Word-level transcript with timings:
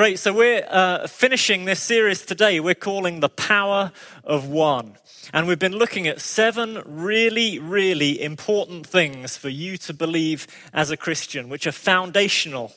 Great. 0.00 0.18
So 0.18 0.32
we're 0.32 0.66
uh, 0.66 1.06
finishing 1.08 1.66
this 1.66 1.78
series 1.78 2.24
today. 2.24 2.58
We're 2.58 2.74
calling 2.74 3.20
The 3.20 3.28
Power 3.28 3.92
of 4.24 4.48
One. 4.48 4.96
And 5.34 5.46
we've 5.46 5.58
been 5.58 5.76
looking 5.76 6.08
at 6.08 6.22
seven 6.22 6.82
really, 6.86 7.58
really 7.58 8.22
important 8.22 8.86
things 8.86 9.36
for 9.36 9.50
you 9.50 9.76
to 9.76 9.92
believe 9.92 10.46
as 10.72 10.90
a 10.90 10.96
Christian, 10.96 11.50
which 11.50 11.66
are 11.66 11.72
foundational 11.72 12.72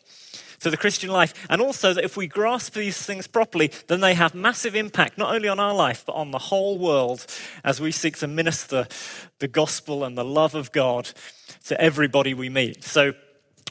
to 0.59 0.69
the 0.69 0.75
Christian 0.75 1.11
life. 1.11 1.33
And 1.49 1.61
also 1.61 1.93
that 1.93 2.03
if 2.03 2.17
we 2.17 2.27
grasp 2.27 2.73
these 2.73 3.01
things 3.01 3.25
properly, 3.25 3.71
then 3.87 4.01
they 4.01 4.15
have 4.15 4.35
massive 4.35 4.75
impact, 4.75 5.17
not 5.17 5.33
only 5.33 5.47
on 5.47 5.61
our 5.61 5.73
life, 5.73 6.03
but 6.05 6.15
on 6.15 6.31
the 6.31 6.39
whole 6.39 6.77
world 6.77 7.25
as 7.63 7.79
we 7.79 7.93
seek 7.93 8.17
to 8.17 8.27
minister 8.27 8.85
the 9.39 9.47
gospel 9.47 10.03
and 10.03 10.17
the 10.17 10.25
love 10.25 10.55
of 10.55 10.73
God 10.73 11.09
to 11.67 11.79
everybody 11.79 12.33
we 12.33 12.49
meet. 12.49 12.83
So 12.83 13.13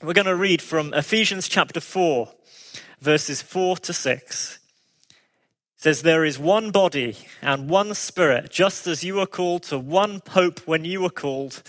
we're 0.02 0.14
going 0.14 0.24
to 0.24 0.34
read 0.34 0.62
from 0.62 0.94
Ephesians 0.94 1.48
chapter 1.48 1.80
4 1.80 2.32
verses 3.02 3.42
4 3.42 3.78
to 3.78 3.92
6. 3.92 4.58
It 5.08 5.16
says, 5.76 6.02
There 6.02 6.24
is 6.24 6.38
one 6.38 6.70
body 6.70 7.16
and 7.42 7.68
one 7.68 7.94
spirit, 7.94 8.50
just 8.50 8.86
as 8.86 9.02
you 9.02 9.16
were 9.16 9.26
called 9.26 9.64
to 9.64 9.78
one 9.78 10.22
hope 10.30 10.60
when 10.60 10.84
you 10.84 11.00
were 11.00 11.10
called. 11.10 11.62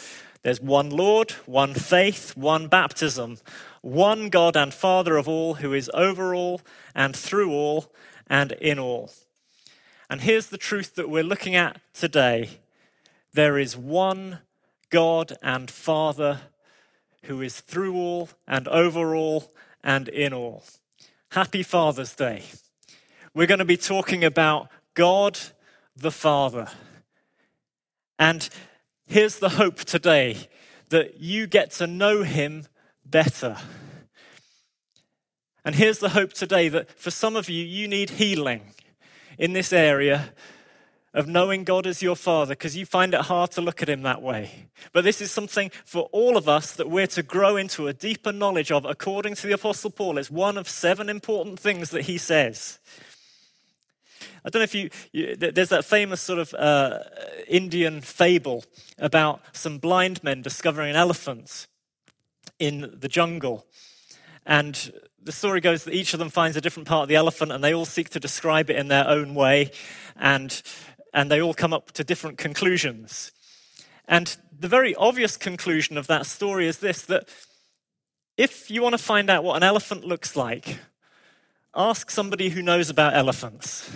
There's 0.43 0.61
one 0.61 0.91
Lord, 0.91 1.31
one 1.47 1.73
faith, 1.73 2.37
one 2.37 2.67
baptism, 2.67 3.39
one 3.81 4.29
God 4.29 4.55
and 4.55 4.71
Father 4.73 5.17
of 5.17 5.27
all, 5.27 5.55
who 5.55 5.73
is 5.73 5.89
over 5.93 6.35
all 6.35 6.61
and 6.93 7.15
through 7.15 7.51
all 7.51 7.91
and 8.27 8.51
in 8.53 8.77
all. 8.77 9.11
And 10.09 10.21
here's 10.21 10.47
the 10.47 10.57
truth 10.57 10.93
that 10.95 11.09
we're 11.09 11.23
looking 11.23 11.55
at 11.55 11.81
today 11.93 12.59
there 13.33 13.57
is 13.57 13.75
one 13.75 14.39
God 14.91 15.33
and 15.41 15.71
Father 15.71 16.41
who 17.23 17.41
is 17.41 17.59
through 17.61 17.95
all 17.95 18.29
and 18.47 18.67
over 18.67 19.15
all 19.15 19.51
and 19.83 20.07
in 20.07 20.33
all. 20.33 20.63
Happy 21.33 21.63
Father's 21.63 22.13
Day. 22.13 22.43
We're 23.33 23.47
going 23.47 23.57
to 23.57 23.65
be 23.65 23.75
talking 23.75 24.23
about 24.23 24.69
God 24.93 25.39
the 25.97 26.11
Father. 26.11 26.67
And 28.19 28.47
here's 29.07 29.39
the 29.39 29.49
hope 29.49 29.77
today 29.77 30.47
that 30.89 31.21
you 31.21 31.47
get 31.47 31.71
to 31.71 31.87
know 31.87 32.21
him 32.21 32.67
better. 33.03 33.57
And 35.65 35.73
here's 35.73 35.97
the 35.97 36.09
hope 36.09 36.33
today 36.33 36.69
that 36.69 36.99
for 36.99 37.09
some 37.09 37.35
of 37.35 37.49
you, 37.49 37.65
you 37.65 37.87
need 37.87 38.11
healing 38.11 38.61
in 39.39 39.53
this 39.53 39.73
area 39.73 40.33
of 41.13 41.27
knowing 41.27 41.63
God 41.63 41.85
as 41.85 42.01
your 42.01 42.15
Father 42.15 42.55
because 42.55 42.75
you 42.75 42.85
find 42.85 43.13
it 43.13 43.21
hard 43.21 43.51
to 43.51 43.61
look 43.61 43.81
at 43.81 43.89
Him 43.89 44.01
that 44.01 44.21
way. 44.21 44.69
But 44.91 45.03
this 45.03 45.21
is 45.21 45.31
something 45.31 45.71
for 45.85 46.09
all 46.11 46.37
of 46.37 46.49
us 46.49 46.73
that 46.73 46.89
we're 46.89 47.07
to 47.07 47.23
grow 47.23 47.55
into 47.55 47.87
a 47.87 47.93
deeper 47.93 48.31
knowledge 48.31 48.71
of, 48.71 48.85
according 48.85 49.35
to 49.35 49.47
the 49.47 49.53
Apostle 49.53 49.91
Paul. 49.91 50.17
It's 50.17 50.31
one 50.31 50.57
of 50.57 50.67
seven 50.67 51.09
important 51.09 51.59
things 51.59 51.91
that 51.91 52.03
he 52.03 52.17
says. 52.17 52.79
I 54.45 54.49
don't 54.49 54.59
know 54.59 54.63
if 54.63 54.75
you, 54.75 54.89
you 55.11 55.35
there's 55.35 55.69
that 55.69 55.85
famous 55.85 56.21
sort 56.21 56.39
of 56.39 56.53
uh, 56.53 56.99
Indian 57.47 58.01
fable 58.01 58.65
about 58.97 59.41
some 59.53 59.77
blind 59.77 60.23
men 60.23 60.41
discovering 60.41 60.95
elephants 60.95 61.67
in 62.59 62.97
the 62.99 63.07
jungle. 63.07 63.65
And 64.45 64.91
the 65.21 65.31
story 65.31 65.61
goes 65.61 65.85
that 65.85 65.93
each 65.93 66.13
of 66.13 66.19
them 66.19 66.29
finds 66.29 66.57
a 66.57 66.61
different 66.61 66.87
part 66.87 67.03
of 67.03 67.09
the 67.09 67.15
elephant 67.15 67.51
and 67.51 67.63
they 67.63 67.73
all 67.73 67.85
seek 67.85 68.09
to 68.09 68.19
describe 68.19 68.69
it 68.69 68.75
in 68.75 68.89
their 68.89 69.07
own 69.07 69.33
way. 69.33 69.71
And 70.17 70.61
and 71.13 71.29
they 71.29 71.41
all 71.41 71.53
come 71.53 71.73
up 71.73 71.91
to 71.91 72.03
different 72.03 72.37
conclusions. 72.37 73.31
And 74.07 74.35
the 74.57 74.67
very 74.67 74.95
obvious 74.95 75.37
conclusion 75.37 75.97
of 75.97 76.07
that 76.07 76.25
story 76.25 76.67
is 76.67 76.79
this 76.79 77.03
that 77.03 77.29
if 78.35 78.71
you 78.71 78.81
want 78.81 78.93
to 78.93 79.03
find 79.03 79.29
out 79.29 79.43
what 79.43 79.57
an 79.57 79.63
elephant 79.63 80.03
looks 80.03 80.35
like, 80.35 80.79
ask 81.75 82.09
somebody 82.09 82.49
who 82.49 82.61
knows 82.61 82.89
about 82.89 83.13
elephants. 83.13 83.89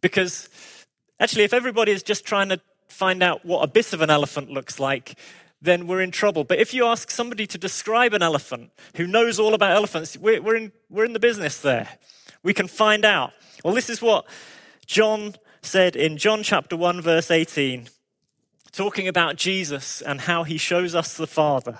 Because 0.00 0.48
actually, 1.18 1.44
if 1.44 1.54
everybody 1.54 1.92
is 1.92 2.02
just 2.02 2.24
trying 2.24 2.50
to 2.50 2.60
find 2.88 3.22
out 3.22 3.44
what 3.44 3.62
a 3.62 3.66
bit 3.66 3.92
of 3.92 4.02
an 4.02 4.10
elephant 4.10 4.50
looks 4.50 4.78
like, 4.78 5.18
then 5.60 5.86
we're 5.86 6.00
in 6.00 6.10
trouble. 6.10 6.44
But 6.44 6.58
if 6.58 6.72
you 6.72 6.86
ask 6.86 7.10
somebody 7.10 7.46
to 7.48 7.58
describe 7.58 8.14
an 8.14 8.22
elephant 8.22 8.70
who 8.96 9.06
knows 9.06 9.40
all 9.40 9.54
about 9.54 9.72
elephants, 9.72 10.16
we're, 10.16 10.40
we're, 10.40 10.56
in, 10.56 10.72
we're 10.88 11.04
in 11.04 11.14
the 11.14 11.20
business 11.20 11.60
there. 11.60 11.88
We 12.42 12.54
can 12.54 12.68
find 12.68 13.04
out. 13.04 13.32
Well, 13.64 13.74
this 13.74 13.90
is 13.90 14.00
what 14.00 14.26
John 14.86 15.34
said 15.62 15.96
in 15.96 16.16
John 16.16 16.42
chapter 16.42 16.76
1, 16.76 17.00
verse 17.00 17.30
18, 17.30 17.88
talking 18.72 19.08
about 19.08 19.36
Jesus 19.36 20.00
and 20.00 20.22
how 20.22 20.44
he 20.44 20.58
shows 20.58 20.94
us 20.94 21.16
the 21.16 21.26
Father. 21.26 21.78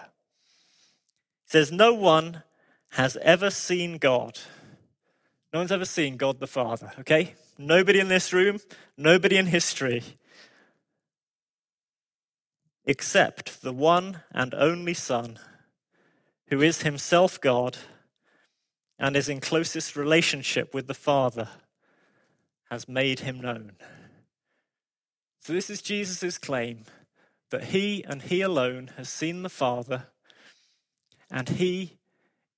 Says, 1.47 1.73
No 1.73 1.95
one 1.95 2.43
has 2.91 3.17
ever 3.23 3.51
seen 3.51 3.99
God. 3.99 4.39
No 5.53 5.61
one's 5.61 5.73
ever 5.73 5.85
seen 5.85 6.17
God 6.17 6.41
the 6.41 6.47
Father, 6.47 6.93
okay? 7.01 7.35
Nobody 7.57 8.01
in 8.01 8.09
this 8.09 8.33
room, 8.33 8.59
nobody 8.97 9.37
in 9.37 9.47
history, 9.47 10.03
except 12.85 13.63
the 13.63 13.73
one 13.73 14.21
and 14.33 14.55
only 14.55 14.95
Son, 14.95 15.39
who 16.49 16.63
is 16.63 16.83
himself 16.83 17.41
God 17.41 17.79
and 18.99 19.17
is 19.17 19.29
in 19.29 19.41
closest 19.41 19.97
relationship 19.97 20.75
with 20.75 20.87
the 20.87 20.95
Father 20.95 21.49
has 22.71 22.89
made 22.89 23.21
him 23.21 23.41
known. 23.41 23.73
So, 25.41 25.53
this 25.53 25.71
is 25.71 25.81
Jesus' 25.81 26.39
claim 26.39 26.85
that 27.51 27.65
he 27.65 28.05
and 28.05 28.23
he 28.23 28.43
alone 28.43 28.91
has 28.97 29.09
seen 29.09 29.43
the 29.43 29.49
Father, 29.49 30.09
and 31.31 31.49
he 31.49 31.99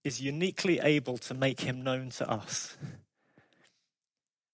is 0.03 0.21
uniquely 0.21 0.81
able 0.81 1.19
to 1.19 1.35
make 1.35 1.61
him 1.61 1.83
known 1.83 2.11
to 2.11 2.29
us. 2.29 2.77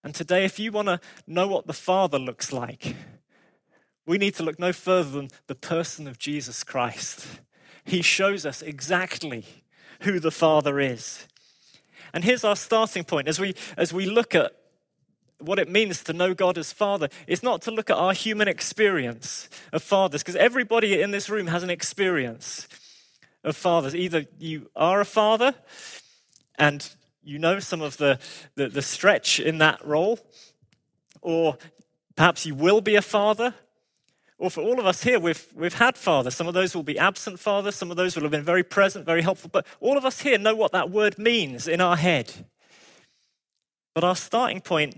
And 0.03 0.13
today, 0.13 0.45
if 0.45 0.59
you 0.59 0.71
want 0.71 0.87
to 0.87 0.99
know 1.25 1.47
what 1.47 1.67
the 1.67 1.73
Father 1.73 2.19
looks 2.19 2.53
like, 2.53 2.95
we 4.05 4.17
need 4.17 4.35
to 4.35 4.43
look 4.43 4.59
no 4.59 4.71
further 4.71 5.09
than 5.09 5.29
the 5.47 5.55
person 5.55 6.07
of 6.07 6.19
Jesus 6.19 6.63
Christ. 6.63 7.27
He 7.83 8.01
shows 8.01 8.45
us 8.45 8.61
exactly 8.61 9.45
who 10.01 10.19
the 10.19 10.31
Father 10.31 10.79
is. 10.79 11.27
And 12.13 12.23
here's 12.23 12.43
our 12.43 12.55
starting 12.55 13.03
point 13.03 13.27
as 13.27 13.39
we, 13.39 13.55
as 13.75 13.91
we 13.91 14.05
look 14.05 14.33
at 14.35 14.53
what 15.39 15.59
it 15.59 15.69
means 15.69 16.03
to 16.03 16.13
know 16.13 16.33
God 16.33 16.57
as 16.57 16.71
Father 16.71 17.09
is 17.27 17.43
not 17.43 17.61
to 17.63 17.71
look 17.71 17.89
at 17.89 17.97
our 17.97 18.13
human 18.13 18.47
experience 18.47 19.49
of 19.71 19.83
fathers, 19.83 20.23
because 20.23 20.35
everybody 20.35 21.01
in 21.01 21.11
this 21.11 21.29
room 21.29 21.47
has 21.47 21.63
an 21.63 21.69
experience 21.69 22.67
of 23.43 23.55
fathers. 23.55 23.95
Either 23.95 24.25
you 24.39 24.69
are 24.75 24.99
a 24.99 25.05
father 25.05 25.53
and 26.57 26.89
you 27.23 27.37
know 27.37 27.59
some 27.59 27.81
of 27.81 27.97
the, 27.97 28.19
the, 28.55 28.67
the 28.67 28.81
stretch 28.81 29.39
in 29.39 29.59
that 29.59 29.85
role, 29.85 30.19
or 31.21 31.57
perhaps 32.15 32.45
you 32.45 32.55
will 32.55 32.81
be 32.81 32.95
a 32.95 33.01
father. 33.01 33.53
Or 34.39 34.51
for 34.51 34.61
all 34.61 34.79
of 34.79 34.85
us 34.85 35.01
here, 35.01 35.19
we've, 35.19 35.47
we've 35.55 35.73
had 35.73 35.97
fathers. 35.97 36.35
Some 36.35 36.47
of 36.47 36.53
those 36.53 36.75
will 36.75 36.83
be 36.83 36.99
absent 36.99 37.39
fathers, 37.39 37.75
some 37.75 37.89
of 37.89 37.97
those 37.97 38.15
will 38.15 38.23
have 38.23 38.31
been 38.31 38.43
very 38.43 38.63
present, 38.63 39.05
very 39.05 39.23
helpful. 39.23 39.49
But 39.51 39.65
all 39.79 39.97
of 39.97 40.05
us 40.05 40.21
here 40.21 40.37
know 40.37 40.55
what 40.55 40.71
that 40.73 40.91
word 40.91 41.17
means 41.17 41.67
in 41.67 41.81
our 41.81 41.97
head. 41.97 42.31
But 43.95 44.03
our 44.03 44.15
starting 44.15 44.61
point 44.61 44.95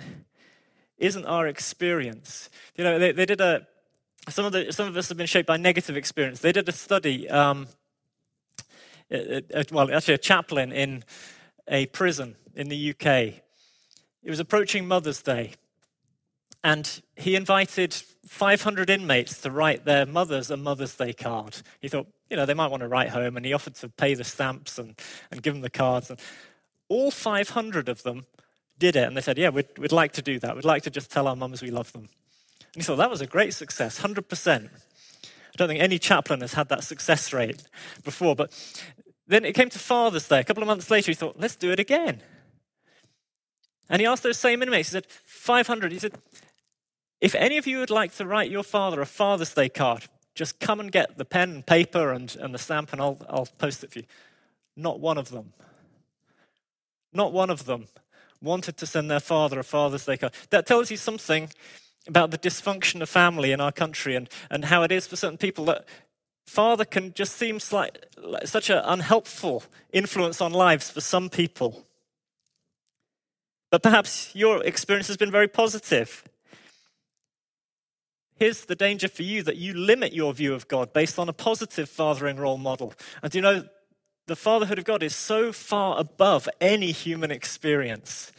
isn't 0.99 1.25
our 1.25 1.47
experience. 1.47 2.49
You 2.75 2.83
know, 2.83 2.99
they, 2.99 3.11
they 3.11 3.25
did 3.25 3.41
a, 3.41 3.65
some 4.27 4.45
of, 4.45 4.51
the, 4.51 4.71
some 4.71 4.87
of 4.87 4.95
us 4.95 5.09
have 5.09 5.17
been 5.17 5.27
shaped 5.27 5.47
by 5.47 5.57
negative 5.57 5.97
experience. 5.97 6.39
They 6.39 6.51
did 6.51 6.67
a 6.69 6.71
study, 6.71 7.29
um, 7.29 7.67
well, 9.09 9.91
actually, 9.91 10.13
a 10.13 10.19
chaplain 10.19 10.71
in 10.71 11.03
a 11.67 11.87
prison 11.87 12.35
in 12.55 12.69
the 12.69 12.91
UK. 12.91 13.07
It 14.21 14.29
was 14.29 14.39
approaching 14.39 14.87
Mother's 14.87 15.21
Day, 15.21 15.53
and 16.63 17.01
he 17.15 17.35
invited 17.35 17.93
500 18.27 18.89
inmates 18.89 19.41
to 19.41 19.49
write 19.49 19.85
their 19.85 20.05
mothers 20.05 20.51
a 20.51 20.57
Mother's 20.57 20.95
Day 20.95 21.13
card. 21.13 21.61
He 21.79 21.87
thought, 21.87 22.07
you 22.29 22.35
know, 22.35 22.45
they 22.45 22.53
might 22.53 22.69
want 22.69 22.81
to 22.81 22.87
write 22.87 23.09
home, 23.09 23.37
and 23.37 23.45
he 23.45 23.53
offered 23.53 23.75
to 23.75 23.89
pay 23.89 24.13
the 24.13 24.23
stamps 24.23 24.77
and, 24.77 24.99
and 25.31 25.41
give 25.41 25.53
them 25.53 25.61
the 25.61 25.69
cards. 25.69 26.09
And 26.09 26.19
all 26.89 27.09
500 27.09 27.89
of 27.89 28.03
them 28.03 28.25
did 28.79 28.95
it 28.95 29.07
and 29.07 29.15
they 29.15 29.21
said, 29.21 29.37
Yeah, 29.37 29.49
we'd, 29.49 29.67
we'd 29.77 29.91
like 29.91 30.13
to 30.13 30.21
do 30.21 30.39
that. 30.39 30.55
We'd 30.55 30.65
like 30.65 30.83
to 30.83 30.89
just 30.89 31.11
tell 31.11 31.27
our 31.27 31.35
mums 31.35 31.61
we 31.61 31.69
love 31.69 31.91
them. 31.91 32.09
And 32.73 32.75
he 32.75 32.81
thought, 32.81 32.97
That 32.97 33.11
was 33.11 33.21
a 33.21 33.27
great 33.27 33.53
success, 33.53 33.99
100%. 33.99 34.65
I 34.65 35.27
don't 35.57 35.67
think 35.67 35.81
any 35.81 35.99
chaplain 35.99 36.41
has 36.41 36.53
had 36.53 36.69
that 36.69 36.83
success 36.83 37.33
rate 37.33 37.61
before. 38.03 38.35
But 38.35 38.51
then 39.27 39.45
it 39.45 39.53
came 39.53 39.69
to 39.69 39.79
Father's 39.79 40.27
Day. 40.27 40.39
A 40.39 40.43
couple 40.43 40.63
of 40.63 40.67
months 40.67 40.89
later, 40.89 41.11
he 41.11 41.15
thought, 41.15 41.35
Let's 41.37 41.55
do 41.55 41.71
it 41.71 41.79
again. 41.79 42.21
And 43.89 43.99
he 43.99 44.05
asked 44.05 44.23
those 44.23 44.37
same 44.37 44.61
inmates, 44.61 44.89
he 44.89 44.93
said, 44.93 45.07
500. 45.07 45.91
He 45.91 45.99
said, 45.99 46.13
If 47.19 47.35
any 47.35 47.57
of 47.57 47.67
you 47.67 47.79
would 47.79 47.89
like 47.89 48.15
to 48.15 48.25
write 48.25 48.49
your 48.49 48.63
father 48.63 49.01
a 49.01 49.05
Father's 49.05 49.53
Day 49.53 49.69
card, 49.69 50.05
just 50.35 50.59
come 50.59 50.79
and 50.79 50.91
get 50.91 51.17
the 51.17 51.25
pen 51.25 51.49
and 51.49 51.65
paper 51.65 52.11
and, 52.11 52.35
and 52.39 52.53
the 52.53 52.59
stamp, 52.59 52.93
and 52.93 53.01
I'll, 53.01 53.17
I'll 53.27 53.47
post 53.57 53.83
it 53.83 53.91
for 53.91 53.99
you. 53.99 54.05
Not 54.77 54.99
one 54.99 55.17
of 55.17 55.29
them. 55.29 55.53
Not 57.11 57.33
one 57.33 57.49
of 57.49 57.65
them 57.65 57.87
wanted 58.41 58.77
to 58.77 58.85
send 58.85 59.09
their 59.09 59.19
father 59.19 59.59
a 59.59 59.63
Father's 59.63 60.05
Day 60.05 60.17
card. 60.17 60.33
That 60.49 60.65
tells 60.65 60.91
you 60.91 60.97
something 60.97 61.49
about 62.07 62.31
the 62.31 62.37
dysfunction 62.37 63.01
of 63.01 63.09
family 63.09 63.51
in 63.51 63.61
our 63.61 63.71
country 63.71 64.15
and, 64.15 64.29
and 64.49 64.65
how 64.65 64.83
it 64.83 64.91
is 64.91 65.07
for 65.07 65.15
certain 65.15 65.37
people 65.37 65.65
that 65.65 65.85
father 66.47 66.85
can 66.85 67.13
just 67.13 67.35
seem 67.35 67.59
like, 67.71 68.05
like 68.17 68.47
such 68.47 68.69
an 68.69 68.81
unhelpful 68.83 69.63
influence 69.93 70.41
on 70.41 70.51
lives 70.51 70.89
for 70.89 71.01
some 71.01 71.29
people. 71.29 71.85
But 73.69 73.83
perhaps 73.83 74.31
your 74.33 74.63
experience 74.63 75.07
has 75.07 75.17
been 75.17 75.31
very 75.31 75.47
positive. 75.47 76.23
Here's 78.35 78.65
the 78.65 78.75
danger 78.75 79.07
for 79.07 79.23
you 79.23 79.43
that 79.43 79.57
you 79.57 79.73
limit 79.73 80.13
your 80.13 80.33
view 80.33 80.53
of 80.53 80.67
God 80.67 80.93
based 80.93 81.19
on 81.19 81.29
a 81.29 81.33
positive 81.33 81.89
fathering 81.89 82.37
role 82.37 82.57
model. 82.57 82.93
And 83.21 83.35
you 83.35 83.41
know, 83.41 83.65
the 84.29 84.35
fatherhood 84.35 84.79
of 84.79 84.85
God 84.85 85.03
is 85.03 85.15
so 85.15 85.51
far 85.51 85.99
above 85.99 86.47
any 86.61 86.91
human 86.91 87.31
experience. 87.31 88.31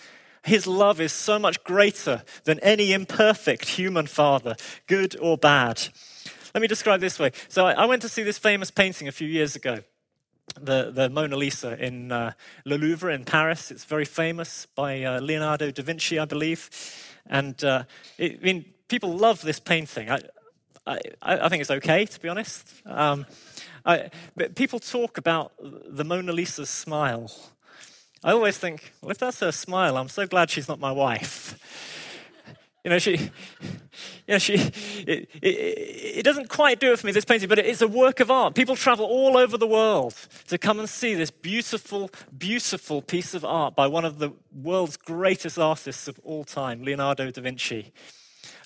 His 0.43 0.67
love 0.67 1.01
is 1.01 1.13
so 1.13 1.39
much 1.39 1.63
greater 1.65 2.23
than 2.45 2.59
any 2.61 2.93
imperfect 2.93 3.69
human 3.69 4.07
father, 4.07 4.57
good 4.87 5.15
or 5.21 5.37
bad. 5.37 5.89
Let 6.55 6.63
me 6.63 6.69
describe 6.69 7.01
this 7.01 7.19
way. 7.19 7.33
So 7.49 7.67
I 7.67 7.85
went 7.85 8.03
to 8.03 8.09
see 8.09 8.23
this 8.23 8.39
famous 8.39 8.71
painting 8.71 9.09
a 9.09 9.13
few 9.13 9.29
years 9.29 9.55
ago 9.57 9.81
the, 10.61 10.91
the 10.91 11.09
Mona 11.09 11.37
Lisa 11.37 11.77
in 11.83 12.13
uh, 12.13 12.33
Le 12.65 12.75
Louvre 12.75 13.13
in 13.13 13.25
Paris. 13.25 13.71
It's 13.71 13.85
very 13.85 14.05
famous 14.05 14.67
by 14.75 15.03
uh, 15.03 15.21
Leonardo 15.21 15.71
da 15.71 15.83
Vinci, 15.83 16.19
I 16.19 16.25
believe. 16.25 16.71
And 17.27 17.63
uh, 17.63 17.85
it, 18.19 18.39
I 18.41 18.45
mean, 18.45 18.65
people 18.89 19.17
love 19.17 19.43
this 19.43 19.61
painting. 19.61 20.11
I, 20.11 20.21
I, 20.87 20.99
I 21.23 21.49
think 21.49 21.61
it's 21.61 21.71
okay, 21.71 22.05
to 22.05 22.21
be 22.21 22.29
honest. 22.29 22.73
Um, 22.87 23.27
I, 23.85 24.11
but 24.37 24.55
people 24.55 24.79
talk 24.79 25.19
about 25.19 25.53
the 25.61 26.05
Mona 26.05 26.33
Lisa's 26.33 26.71
smile. 26.71 27.31
I 28.23 28.33
always 28.33 28.59
think, 28.59 28.93
well, 29.01 29.11
if 29.11 29.19
that's 29.19 29.41
her 29.41 29.53
smile, 29.53 29.97
I'm 29.97 30.09
so 30.09 30.27
glad 30.27 30.51
she's 30.51 30.69
not 30.69 30.79
my 30.79 30.93
wife. 30.93 31.59
You 32.85 32.91
know, 32.91 32.99
she, 32.99 33.13
you 33.17 33.29
know, 34.29 34.39
she, 34.39 34.55
it, 34.55 35.29
it, 35.43 35.47
it, 35.47 36.23
doesn't 36.23 36.49
quite 36.49 36.81
do 36.81 36.93
it 36.93 36.99
for 36.99 37.07
me, 37.07 37.13
this 37.13 37.27
painting, 37.27 37.49
but 37.49 37.59
it's 37.59 37.83
a 37.83 37.89
work 37.89 38.21
of 38.21 38.31
art. 38.31 38.55
People 38.55 38.75
travel 38.75 39.05
all 39.05 39.37
over 39.37 39.59
the 39.59 39.67
world 39.67 40.15
to 40.49 40.57
come 40.57 40.79
and 40.79 40.89
see 40.89 41.15
this 41.15 41.31
beautiful, 41.31 42.11
beautiful 42.37 43.03
piece 43.03 43.35
of 43.35 43.45
art 43.45 43.77
by 43.77 43.87
one 43.87 44.07
of 44.07 44.19
the 44.19 44.33
world's 44.55 44.97
greatest 44.97 45.59
artists 45.59 46.09
of 46.09 46.19
all 46.25 46.45
time, 46.45 46.83
Leonardo 46.83 47.31
da 47.31 47.43
Vinci. 47.43 47.93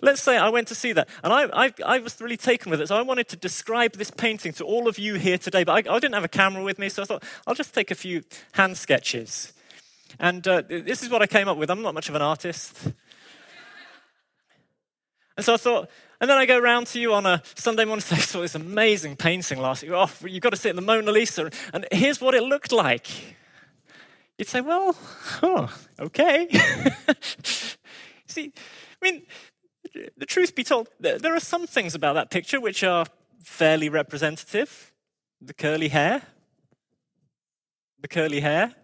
Let's 0.02 0.23
say 0.23 0.37
I 0.37 0.49
went 0.49 0.69
to 0.69 0.75
see 0.75 0.93
that, 0.93 1.08
and 1.23 1.32
I, 1.32 1.67
I, 1.67 1.73
I 1.85 1.99
was 1.99 2.20
really 2.20 2.37
taken 2.37 2.70
with 2.70 2.81
it. 2.81 2.88
So 2.88 2.96
I 2.96 3.02
wanted 3.02 3.29
to 3.29 3.37
describe 3.37 3.93
this 3.93 4.11
painting 4.11 4.52
to 4.55 4.64
all 4.64 4.88
of 4.88 4.99
you 4.99 5.14
here 5.14 5.38
today, 5.38 5.64
but 5.64 5.87
I, 5.87 5.94
I 5.94 5.99
didn't 5.99 6.14
have 6.14 6.25
a 6.25 6.29
camera 6.29 6.62
with 6.62 6.79
me, 6.79 6.88
so 6.88 7.02
I 7.02 7.05
thought 7.06 7.25
I'll 7.46 7.55
just 7.55 7.75
take 7.75 7.91
a 7.91 7.94
few 7.94 8.23
hand 8.52 8.76
sketches. 8.76 9.52
And 10.19 10.46
uh, 10.46 10.62
this 10.69 11.02
is 11.02 11.11
what 11.11 11.23
I 11.23 11.26
came 11.26 11.49
up 11.49 11.56
with. 11.56 11.70
I'm 11.70 11.82
not 11.82 11.94
much 11.94 12.08
of 12.08 12.14
an 12.14 12.23
artist. 12.23 12.79
And 15.37 15.44
so 15.44 15.55
I 15.55 15.56
thought, 15.56 15.91
and 16.20 16.31
then 16.31 16.38
I 16.38 16.46
go 16.46 16.58
round 16.58 16.87
to 16.88 17.00
you 17.00 17.12
on 17.12 17.26
a 17.26 17.43
Sunday 17.55 17.85
morning 17.85 18.05
and 18.08 18.19
I 18.19 18.23
saw 18.23 18.41
this 18.41 18.55
amazing 18.55 19.17
painting 19.17 19.58
last 19.58 19.82
week. 19.82 19.93
Oh, 19.93 20.11
you've 20.25 20.43
got 20.43 20.50
to 20.50 20.56
see 20.56 20.69
it 20.69 20.76
the 20.76 20.82
Mona 20.82 21.11
Lisa. 21.11 21.50
And 21.73 21.87
here's 21.91 22.20
what 22.20 22.35
it 22.35 22.43
looked 22.43 22.73
like. 22.73 23.08
You'd 24.38 24.49
say, 24.49 24.61
well, 24.61 24.96
oh, 25.43 25.75
okay. 26.00 26.49
See, 28.26 28.52
I 29.02 29.05
mean, 29.05 29.23
the 30.17 30.26
truth 30.26 30.55
be 30.55 30.64
told, 30.64 30.88
there 31.00 31.35
are 31.35 31.41
some 31.41 31.67
things 31.67 31.94
about 31.94 32.14
that 32.14 32.31
picture 32.31 32.61
which 32.61 32.82
are 32.82 33.06
fairly 33.43 33.88
representative. 33.88 34.93
The 35.41 35.55
curly 35.55 35.88
hair. 35.88 36.23
The 38.00 38.08
curly 38.08 38.41
hair. 38.41 38.75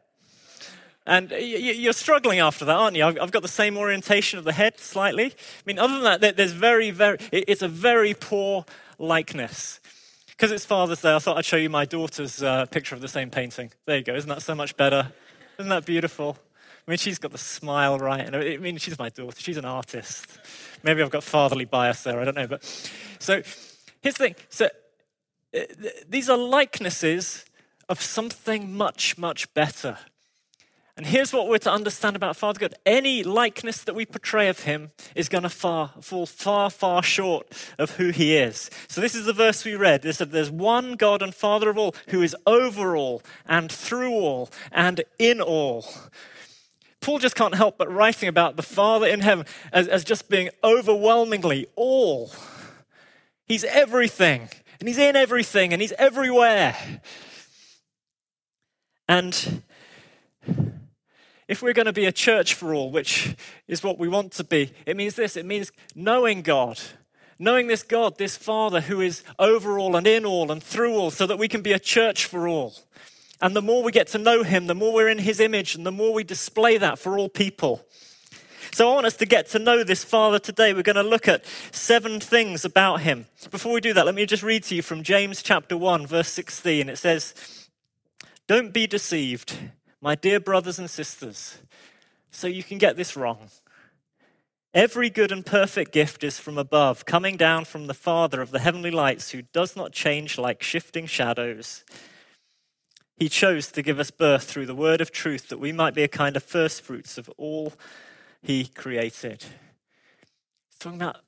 And 1.06 1.30
you're 1.30 1.92
struggling 1.92 2.38
after 2.38 2.64
that, 2.64 2.76
aren't 2.76 2.96
you? 2.96 3.04
I've 3.04 3.32
got 3.32 3.42
the 3.42 3.48
same 3.48 3.76
orientation 3.76 4.38
of 4.38 4.44
the 4.44 4.52
head 4.52 4.78
slightly. 4.78 5.26
I 5.26 5.62
mean, 5.66 5.78
other 5.78 6.00
than 6.00 6.20
that, 6.20 6.36
there's 6.36 6.52
very, 6.52 6.90
very, 6.90 7.18
it's 7.32 7.62
a 7.62 7.68
very 7.68 8.14
poor 8.14 8.64
likeness. 8.98 9.80
Because 10.28 10.52
it's 10.52 10.64
Father's 10.64 11.02
Day, 11.02 11.14
I 11.14 11.18
thought 11.18 11.36
I'd 11.36 11.44
show 11.44 11.56
you 11.56 11.68
my 11.68 11.84
daughter's 11.84 12.42
uh, 12.42 12.66
picture 12.66 12.94
of 12.94 13.00
the 13.00 13.08
same 13.08 13.30
painting. 13.30 13.72
There 13.86 13.98
you 13.98 14.04
go. 14.04 14.14
Isn't 14.14 14.28
that 14.28 14.42
so 14.42 14.54
much 14.54 14.76
better? 14.76 15.12
Isn't 15.58 15.70
that 15.70 15.84
beautiful? 15.84 16.38
I 16.90 16.92
mean, 16.92 16.98
she's 16.98 17.20
got 17.20 17.30
the 17.30 17.38
smile 17.38 18.00
right. 18.00 18.26
And 18.26 18.34
I 18.34 18.56
mean, 18.56 18.76
she's 18.76 18.98
my 18.98 19.10
daughter. 19.10 19.36
She's 19.38 19.56
an 19.56 19.64
artist. 19.64 20.26
Maybe 20.82 21.00
I've 21.00 21.10
got 21.12 21.22
fatherly 21.22 21.64
bias 21.64 22.02
there. 22.02 22.18
I 22.18 22.24
don't 22.24 22.34
know. 22.34 22.48
But 22.48 22.64
so 23.20 23.34
here's 24.00 24.16
the 24.16 24.24
thing. 24.24 24.34
So 24.48 24.68
uh, 25.56 25.60
these 26.08 26.28
are 26.28 26.36
likenesses 26.36 27.44
of 27.88 28.02
something 28.02 28.76
much, 28.76 29.16
much 29.16 29.54
better. 29.54 29.98
And 30.96 31.06
here's 31.06 31.32
what 31.32 31.46
we're 31.46 31.58
to 31.58 31.70
understand 31.70 32.16
about 32.16 32.36
Father 32.36 32.58
God 32.58 32.74
any 32.84 33.22
likeness 33.22 33.84
that 33.84 33.94
we 33.94 34.04
portray 34.04 34.48
of 34.48 34.64
him 34.64 34.90
is 35.14 35.28
going 35.28 35.44
to 35.44 35.48
far, 35.48 35.92
fall 36.00 36.26
far, 36.26 36.70
far 36.70 37.04
short 37.04 37.46
of 37.78 37.92
who 37.92 38.10
he 38.10 38.36
is. 38.36 38.68
So, 38.88 39.00
this 39.00 39.14
is 39.14 39.26
the 39.26 39.32
verse 39.32 39.64
we 39.64 39.76
read. 39.76 40.04
It 40.04 40.14
said, 40.14 40.32
There's 40.32 40.50
one 40.50 40.94
God 40.94 41.22
and 41.22 41.32
Father 41.32 41.70
of 41.70 41.78
all 41.78 41.94
who 42.08 42.20
is 42.20 42.34
over 42.48 42.96
all 42.96 43.22
and 43.46 43.70
through 43.70 44.10
all 44.10 44.50
and 44.72 45.04
in 45.20 45.40
all. 45.40 45.86
Paul 47.00 47.18
just 47.18 47.34
can't 47.34 47.54
help 47.54 47.78
but 47.78 47.90
writing 47.90 48.28
about 48.28 48.56
the 48.56 48.62
Father 48.62 49.06
in 49.06 49.20
heaven 49.20 49.46
as, 49.72 49.88
as 49.88 50.04
just 50.04 50.28
being 50.28 50.50
overwhelmingly 50.62 51.66
all. 51.74 52.30
He's 53.46 53.64
everything, 53.64 54.48
and 54.78 54.88
He's 54.88 54.98
in 54.98 55.16
everything, 55.16 55.72
and 55.72 55.80
He's 55.80 55.92
everywhere. 55.92 56.76
And 59.08 59.62
if 61.48 61.62
we're 61.62 61.72
going 61.72 61.86
to 61.86 61.92
be 61.92 62.04
a 62.04 62.12
church 62.12 62.54
for 62.54 62.72
all, 62.72 62.92
which 62.92 63.34
is 63.66 63.82
what 63.82 63.98
we 63.98 64.06
want 64.06 64.32
to 64.34 64.44
be, 64.44 64.72
it 64.86 64.96
means 64.96 65.16
this 65.16 65.36
it 65.36 65.46
means 65.46 65.72
knowing 65.96 66.42
God, 66.42 66.78
knowing 67.38 67.66
this 67.66 67.82
God, 67.82 68.18
this 68.18 68.36
Father 68.36 68.82
who 68.82 69.00
is 69.00 69.24
over 69.38 69.78
all 69.78 69.96
and 69.96 70.06
in 70.06 70.24
all 70.24 70.52
and 70.52 70.62
through 70.62 70.94
all, 70.94 71.10
so 71.10 71.26
that 71.26 71.38
we 71.38 71.48
can 71.48 71.62
be 71.62 71.72
a 71.72 71.78
church 71.80 72.26
for 72.26 72.46
all. 72.46 72.74
And 73.40 73.56
the 73.56 73.62
more 73.62 73.82
we 73.82 73.92
get 73.92 74.08
to 74.08 74.18
know 74.18 74.42
Him, 74.42 74.66
the 74.66 74.74
more 74.74 74.92
we're 74.92 75.08
in 75.08 75.18
His 75.18 75.40
image, 75.40 75.74
and 75.74 75.86
the 75.86 75.92
more 75.92 76.12
we 76.12 76.24
display 76.24 76.76
that 76.78 76.98
for 76.98 77.18
all 77.18 77.28
people. 77.28 77.84
So 78.72 78.90
I 78.90 78.94
want 78.94 79.06
us 79.06 79.16
to 79.16 79.26
get 79.26 79.48
to 79.48 79.58
know 79.58 79.82
this 79.82 80.04
Father 80.04 80.38
today. 80.38 80.72
We're 80.72 80.82
going 80.82 80.96
to 80.96 81.02
look 81.02 81.26
at 81.26 81.44
seven 81.72 82.20
things 82.20 82.64
about 82.64 83.00
Him. 83.00 83.26
Before 83.50 83.72
we 83.72 83.80
do 83.80 83.92
that, 83.94 84.06
let 84.06 84.14
me 84.14 84.26
just 84.26 84.42
read 84.42 84.62
to 84.64 84.76
you 84.76 84.82
from 84.82 85.02
James 85.02 85.42
chapter 85.42 85.76
1, 85.76 86.06
verse 86.06 86.28
16. 86.28 86.88
It 86.88 86.96
says, 86.96 87.68
Don't 88.46 88.72
be 88.72 88.86
deceived 88.86 89.56
my 90.00 90.14
dear 90.14 90.38
brothers 90.38 90.78
and 90.78 90.88
sisters, 90.88 91.58
so 92.30 92.46
you 92.46 92.62
can 92.62 92.78
get 92.78 92.96
this 92.96 93.16
wrong. 93.16 93.50
Every 94.72 95.10
good 95.10 95.32
and 95.32 95.44
perfect 95.44 95.92
gift 95.92 96.22
is 96.22 96.38
from 96.38 96.56
above, 96.56 97.04
coming 97.04 97.36
down 97.36 97.64
from 97.64 97.88
the 97.88 97.94
Father 97.94 98.40
of 98.40 98.52
the 98.52 98.60
heavenly 98.60 98.92
lights, 98.92 99.30
who 99.30 99.42
does 99.42 99.74
not 99.74 99.90
change 99.92 100.38
like 100.38 100.62
shifting 100.62 101.06
shadows. 101.06 101.84
He 103.20 103.28
chose 103.28 103.70
to 103.72 103.82
give 103.82 104.00
us 104.00 104.10
birth 104.10 104.44
through 104.44 104.64
the 104.64 104.74
word 104.74 105.02
of 105.02 105.12
truth, 105.12 105.50
that 105.50 105.60
we 105.60 105.72
might 105.72 105.92
be 105.92 106.02
a 106.02 106.08
kind 106.08 106.36
of 106.36 106.42
first 106.42 106.80
fruits 106.80 107.18
of 107.18 107.28
all 107.36 107.74
he 108.40 108.64
created. 108.64 109.44
He's 110.70 110.78
talking 110.78 111.02
about 111.02 111.18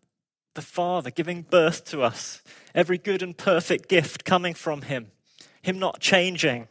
the 0.54 0.62
Father 0.62 1.10
giving 1.10 1.42
birth 1.42 1.84
to 1.90 2.00
us, 2.00 2.42
every 2.74 2.96
good 2.96 3.22
and 3.22 3.36
perfect 3.36 3.90
gift 3.90 4.24
coming 4.24 4.54
from 4.54 4.82
him, 4.82 5.12
him 5.60 5.78
not 5.78 6.00
changing. 6.00 6.66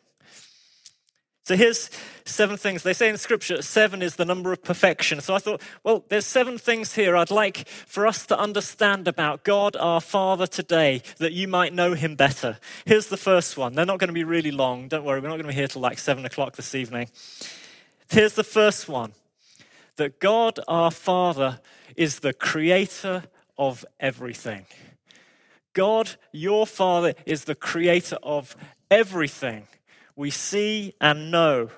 So 1.52 1.58
here's 1.58 1.90
seven 2.24 2.56
things. 2.56 2.82
They 2.82 2.94
say 2.94 3.10
in 3.10 3.18
scripture, 3.18 3.62
seven 3.62 4.02
is 4.02 4.16
the 4.16 4.24
number 4.24 4.54
of 4.54 4.64
perfection. 4.64 5.20
So 5.20 5.36
I 5.36 5.40
thought, 5.40 5.62
well, 5.84 6.06
there's 6.08 6.26
seven 6.26 6.58
things 6.58 6.96
here 6.96 7.18
I'd 7.18 7.30
like 7.30 7.68
for 7.68 8.08
us 8.08 8.26
to 8.28 8.40
understand 8.40 9.06
about 9.06 9.44
God 9.44 9.76
our 9.76 10.00
Father 10.00 10.48
today 10.48 11.02
that 11.18 11.34
you 11.34 11.50
might 11.50 11.74
know 11.74 11.94
him 11.94 12.16
better. 12.16 12.58
Here's 12.86 13.08
the 13.08 13.18
first 13.18 13.58
one. 13.58 13.74
They're 13.74 13.86
not 13.86 14.00
going 14.00 14.08
to 14.08 14.14
be 14.14 14.24
really 14.24 14.52
long. 14.52 14.88
Don't 14.88 15.04
worry, 15.04 15.20
we're 15.20 15.28
not 15.28 15.34
going 15.34 15.48
to 15.48 15.50
be 15.50 15.56
here 15.56 15.68
till 15.68 15.82
like 15.82 16.00
seven 16.00 16.24
o'clock 16.24 16.56
this 16.56 16.74
evening. 16.74 17.10
Here's 18.10 18.36
the 18.36 18.46
first 18.46 18.88
one 18.88 19.12
that 19.98 20.22
God 20.22 20.58
our 20.70 20.90
Father 20.90 21.60
is 21.98 22.20
the 22.20 22.32
creator 22.32 23.26
of 23.58 23.84
everything. 24.00 24.68
God, 25.74 26.12
your 26.32 26.66
Father, 26.66 27.14
is 27.26 27.44
the 27.44 27.56
creator 27.56 28.20
of 28.24 28.56
everything 28.90 29.68
we 30.22 30.30
see 30.30 30.94
and 31.02 31.32
know. 31.32 31.72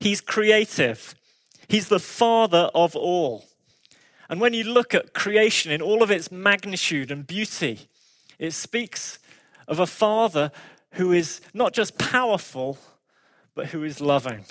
He's 0.00 0.22
creative, 0.22 1.14
He's 1.68 1.88
the 1.88 2.00
Father 2.00 2.70
of 2.74 2.96
all. 2.96 3.44
And 4.30 4.40
when 4.40 4.54
you 4.54 4.64
look 4.64 4.94
at 4.94 5.12
creation 5.12 5.70
in 5.70 5.82
all 5.82 6.02
of 6.02 6.10
its 6.10 6.32
magnitude 6.32 7.10
and 7.10 7.26
beauty, 7.26 7.88
it 8.38 8.52
speaks 8.52 9.18
of 9.68 9.78
a 9.78 9.86
Father 9.86 10.50
who 10.92 11.12
is 11.12 11.42
not 11.52 11.74
just 11.74 11.98
powerful, 11.98 12.78
but 13.54 13.66
who 13.66 13.84
is 13.84 14.00
loving. 14.00 14.46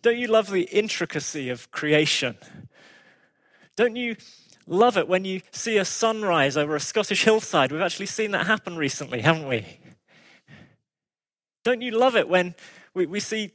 Don't 0.00 0.16
you 0.16 0.28
love 0.28 0.50
the 0.50 0.62
intricacy 0.62 1.50
of 1.50 1.70
creation? 1.72 2.36
Don't 3.76 3.96
you 3.96 4.16
love 4.66 4.96
it 4.96 5.08
when 5.08 5.26
you 5.26 5.42
see 5.50 5.76
a 5.76 5.84
sunrise 5.84 6.56
over 6.56 6.74
a 6.74 6.80
Scottish 6.80 7.24
hillside? 7.24 7.70
We've 7.70 7.82
actually 7.82 8.06
seen 8.06 8.30
that 8.30 8.46
happen 8.46 8.76
recently, 8.76 9.20
haven't 9.20 9.46
we? 9.46 9.66
Don't 11.66 11.82
you 11.82 11.90
love 11.90 12.14
it 12.14 12.28
when 12.28 12.54
we, 12.94 13.06
we 13.06 13.18
see 13.18 13.50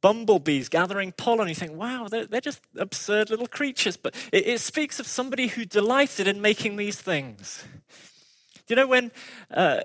bumblebees 0.00 0.68
gathering 0.68 1.12
pollen? 1.12 1.46
You 1.46 1.54
think, 1.54 1.70
wow, 1.74 2.08
they're, 2.10 2.26
they're 2.26 2.40
just 2.40 2.60
absurd 2.76 3.30
little 3.30 3.46
creatures. 3.46 3.96
But 3.96 4.16
it, 4.32 4.48
it, 4.48 4.60
speaks 4.60 4.98
of 4.98 5.06
somebody 5.06 5.46
who 5.46 5.64
delighted 5.64 6.26
in 6.26 6.40
making 6.40 6.74
these 6.74 7.00
things. 7.00 7.64
You 8.66 8.74
know, 8.74 8.88
when. 8.88 9.12
Uh, 9.52 9.80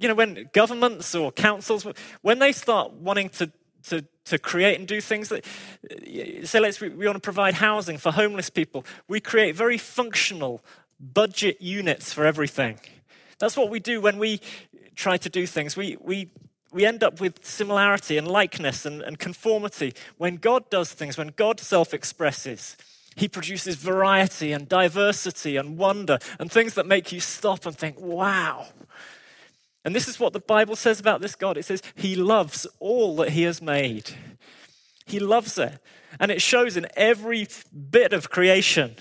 you 0.00 0.08
know, 0.08 0.14
when 0.14 0.48
governments 0.54 1.14
or 1.14 1.30
councils, 1.30 1.86
when 2.22 2.38
they 2.38 2.52
start 2.52 2.92
wanting 2.94 3.28
to 3.28 3.52
to, 3.84 4.04
to 4.24 4.38
create 4.38 4.78
and 4.78 4.88
do 4.88 5.00
things 5.00 5.28
that, 5.28 5.44
say, 6.44 6.58
let's, 6.58 6.80
we 6.80 6.88
want 6.88 7.16
to 7.16 7.20
provide 7.20 7.54
housing 7.54 7.98
for 7.98 8.12
homeless 8.12 8.48
people. 8.48 8.84
We 9.08 9.20
create 9.20 9.54
very 9.54 9.76
functional 9.76 10.62
budget 10.98 11.60
units 11.60 12.12
for 12.12 12.24
everything. 12.24 12.78
That's 13.38 13.56
what 13.56 13.70
we 13.70 13.78
do 13.78 14.00
when 14.00 14.18
we 14.18 14.40
try 14.98 15.16
to 15.16 15.28
do 15.28 15.46
things. 15.46 15.76
We, 15.76 15.96
we, 16.00 16.28
we 16.72 16.84
end 16.84 17.02
up 17.02 17.20
with 17.20 17.44
similarity 17.44 18.18
and 18.18 18.26
likeness 18.26 18.84
and, 18.84 19.00
and 19.00 19.18
conformity. 19.18 19.94
When 20.18 20.36
God 20.36 20.68
does 20.68 20.92
things, 20.92 21.16
when 21.16 21.32
God 21.36 21.60
self 21.60 21.94
expresses, 21.94 22.76
He 23.14 23.28
produces 23.28 23.76
variety 23.76 24.52
and 24.52 24.68
diversity 24.68 25.56
and 25.56 25.78
wonder 25.78 26.18
and 26.38 26.50
things 26.50 26.74
that 26.74 26.86
make 26.86 27.12
you 27.12 27.20
stop 27.20 27.64
and 27.64 27.76
think, 27.78 27.98
wow. 27.98 28.66
And 29.84 29.94
this 29.94 30.08
is 30.08 30.20
what 30.20 30.32
the 30.32 30.40
Bible 30.40 30.76
says 30.76 31.00
about 31.00 31.20
this 31.20 31.36
God 31.36 31.56
it 31.56 31.64
says, 31.64 31.82
He 31.94 32.16
loves 32.16 32.66
all 32.80 33.16
that 33.16 33.30
He 33.30 33.44
has 33.44 33.62
made. 33.62 34.10
He 35.06 35.20
loves 35.20 35.56
it. 35.58 35.78
And 36.20 36.30
it 36.30 36.42
shows 36.42 36.76
in 36.76 36.86
every 36.96 37.46
bit 37.90 38.12
of 38.12 38.30
creation. 38.30 38.96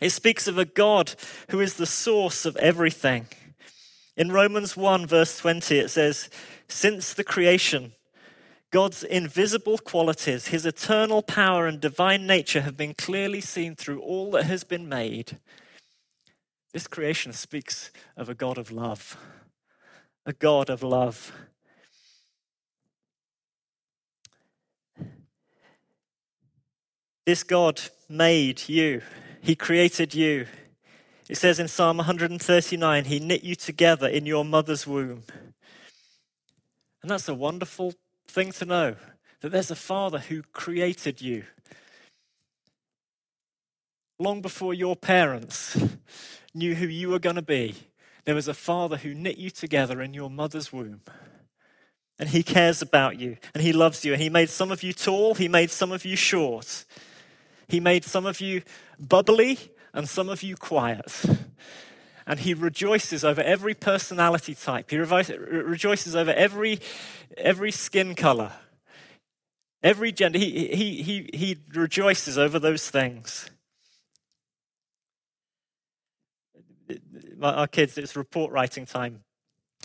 It 0.00 0.10
speaks 0.10 0.46
of 0.46 0.58
a 0.58 0.64
God 0.64 1.14
who 1.50 1.60
is 1.60 1.74
the 1.74 1.86
source 1.86 2.44
of 2.46 2.56
everything. 2.56 3.26
In 4.16 4.32
Romans 4.32 4.76
1, 4.76 5.06
verse 5.06 5.38
20, 5.38 5.78
it 5.78 5.90
says, 5.90 6.30
Since 6.68 7.14
the 7.14 7.24
creation, 7.24 7.92
God's 8.70 9.04
invisible 9.04 9.78
qualities, 9.78 10.48
his 10.48 10.64
eternal 10.64 11.22
power 11.22 11.66
and 11.66 11.80
divine 11.80 12.26
nature 12.26 12.62
have 12.62 12.76
been 12.76 12.94
clearly 12.94 13.40
seen 13.40 13.74
through 13.74 14.00
all 14.00 14.30
that 14.32 14.44
has 14.44 14.64
been 14.64 14.88
made. 14.88 15.38
This 16.72 16.86
creation 16.86 17.32
speaks 17.32 17.90
of 18.16 18.28
a 18.28 18.34
God 18.34 18.58
of 18.58 18.70
love. 18.70 19.16
A 20.24 20.32
God 20.32 20.70
of 20.70 20.82
love. 20.82 21.32
This 27.24 27.42
God 27.42 27.80
made 28.08 28.68
you 28.68 29.02
he 29.46 29.54
created 29.54 30.12
you. 30.12 30.48
It 31.28 31.36
says 31.36 31.58
in 31.58 31.66
Psalm 31.66 31.96
139, 31.96 33.04
He 33.04 33.18
knit 33.18 33.42
you 33.42 33.56
together 33.56 34.06
in 34.06 34.26
your 34.26 34.44
mother's 34.44 34.86
womb. 34.86 35.24
And 37.02 37.10
that's 37.10 37.28
a 37.28 37.34
wonderful 37.34 37.94
thing 38.28 38.52
to 38.52 38.64
know 38.64 38.96
that 39.40 39.50
there's 39.50 39.70
a 39.70 39.76
Father 39.76 40.18
who 40.18 40.42
created 40.52 41.20
you. 41.20 41.44
Long 44.18 44.40
before 44.40 44.72
your 44.72 44.96
parents 44.96 45.76
knew 46.54 46.74
who 46.74 46.86
you 46.86 47.08
were 47.08 47.18
going 47.18 47.36
to 47.36 47.42
be, 47.42 47.74
there 48.24 48.34
was 48.34 48.48
a 48.48 48.54
Father 48.54 48.96
who 48.96 49.14
knit 49.14 49.36
you 49.36 49.50
together 49.50 50.00
in 50.00 50.14
your 50.14 50.30
mother's 50.30 50.72
womb. 50.72 51.00
And 52.18 52.28
He 52.28 52.42
cares 52.42 52.80
about 52.82 53.18
you 53.18 53.36
and 53.52 53.62
He 53.62 53.72
loves 53.72 54.04
you. 54.04 54.12
And 54.12 54.22
He 54.22 54.30
made 54.30 54.48
some 54.48 54.70
of 54.70 54.82
you 54.84 54.92
tall, 54.92 55.34
He 55.34 55.48
made 55.48 55.70
some 55.72 55.90
of 55.90 56.04
you 56.04 56.14
short. 56.14 56.84
He 57.68 57.80
made 57.80 58.04
some 58.04 58.26
of 58.26 58.40
you 58.40 58.62
bubbly 58.98 59.58
and 59.96 60.08
some 60.08 60.28
of 60.28 60.42
you 60.42 60.56
quiet. 60.56 61.24
And 62.26 62.40
he 62.40 62.54
rejoices 62.54 63.24
over 63.24 63.40
every 63.40 63.74
personality 63.74 64.54
type. 64.54 64.90
He 64.90 64.98
rejoices 64.98 66.14
over 66.14 66.32
every, 66.32 66.80
every 67.36 67.70
skin 67.70 68.14
color, 68.14 68.52
every 69.82 70.12
gender. 70.12 70.38
He, 70.38 70.68
he, 70.68 71.02
he, 71.02 71.30
he 71.32 71.58
rejoices 71.72 72.36
over 72.36 72.58
those 72.58 72.90
things. 72.90 73.48
Our 77.40 77.66
kids, 77.66 77.96
it's 77.96 78.16
report 78.16 78.52
writing 78.52 78.86
time 78.86 79.22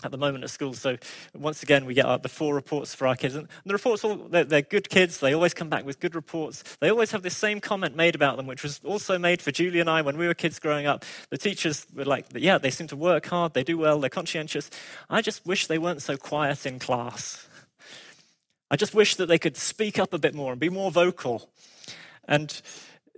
at 0.04 0.10
the 0.10 0.18
moment 0.18 0.44
at 0.44 0.50
school. 0.50 0.74
So 0.74 0.96
once 1.34 1.62
again, 1.62 1.84
we 1.84 1.94
get 1.94 2.22
the 2.22 2.28
four 2.28 2.54
reports 2.54 2.94
for 2.94 3.06
our 3.06 3.16
kids. 3.16 3.34
And 3.34 3.48
the 3.64 3.72
reports, 3.72 4.04
all, 4.04 4.16
they're, 4.16 4.44
they're, 4.44 4.62
good 4.62 4.88
kids. 4.88 5.18
They 5.18 5.34
always 5.34 5.54
come 5.54 5.68
back 5.68 5.84
with 5.84 6.00
good 6.00 6.14
reports. 6.14 6.62
They 6.80 6.90
always 6.90 7.10
have 7.10 7.22
this 7.22 7.36
same 7.36 7.60
comment 7.60 7.96
made 7.96 8.14
about 8.14 8.36
them, 8.36 8.46
which 8.46 8.62
was 8.62 8.80
also 8.84 9.18
made 9.18 9.42
for 9.42 9.50
Julie 9.50 9.80
and 9.80 9.90
I 9.90 10.02
when 10.02 10.16
we 10.16 10.26
were 10.26 10.34
kids 10.34 10.58
growing 10.58 10.86
up. 10.86 11.04
The 11.30 11.38
teachers 11.38 11.86
were 11.94 12.04
like, 12.04 12.26
yeah, 12.34 12.58
they 12.58 12.70
seem 12.70 12.86
to 12.88 12.96
work 12.96 13.26
hard. 13.26 13.54
They 13.54 13.64
do 13.64 13.78
well. 13.78 14.00
They're 14.00 14.10
conscientious. 14.10 14.70
I 15.10 15.20
just 15.20 15.44
wish 15.46 15.66
they 15.66 15.78
weren't 15.78 16.02
so 16.02 16.16
quiet 16.16 16.64
in 16.64 16.78
class. 16.78 17.46
I 18.70 18.76
just 18.76 18.94
wish 18.94 19.16
that 19.16 19.26
they 19.26 19.38
could 19.38 19.58
speak 19.58 19.98
up 19.98 20.14
a 20.14 20.18
bit 20.18 20.34
more 20.34 20.52
and 20.52 20.60
be 20.60 20.70
more 20.70 20.90
vocal. 20.90 21.50
And 22.24 22.62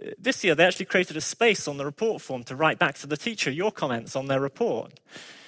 uh, 0.02 0.10
this 0.18 0.42
year, 0.42 0.56
they 0.56 0.64
actually 0.64 0.86
created 0.86 1.16
a 1.16 1.20
space 1.20 1.68
on 1.68 1.76
the 1.76 1.84
report 1.84 2.20
form 2.20 2.42
to 2.44 2.56
write 2.56 2.80
back 2.80 2.96
to 2.96 3.06
the 3.06 3.16
teacher 3.16 3.50
your 3.50 3.70
comments 3.70 4.16
on 4.16 4.26
their 4.26 4.40
report. 4.40 4.98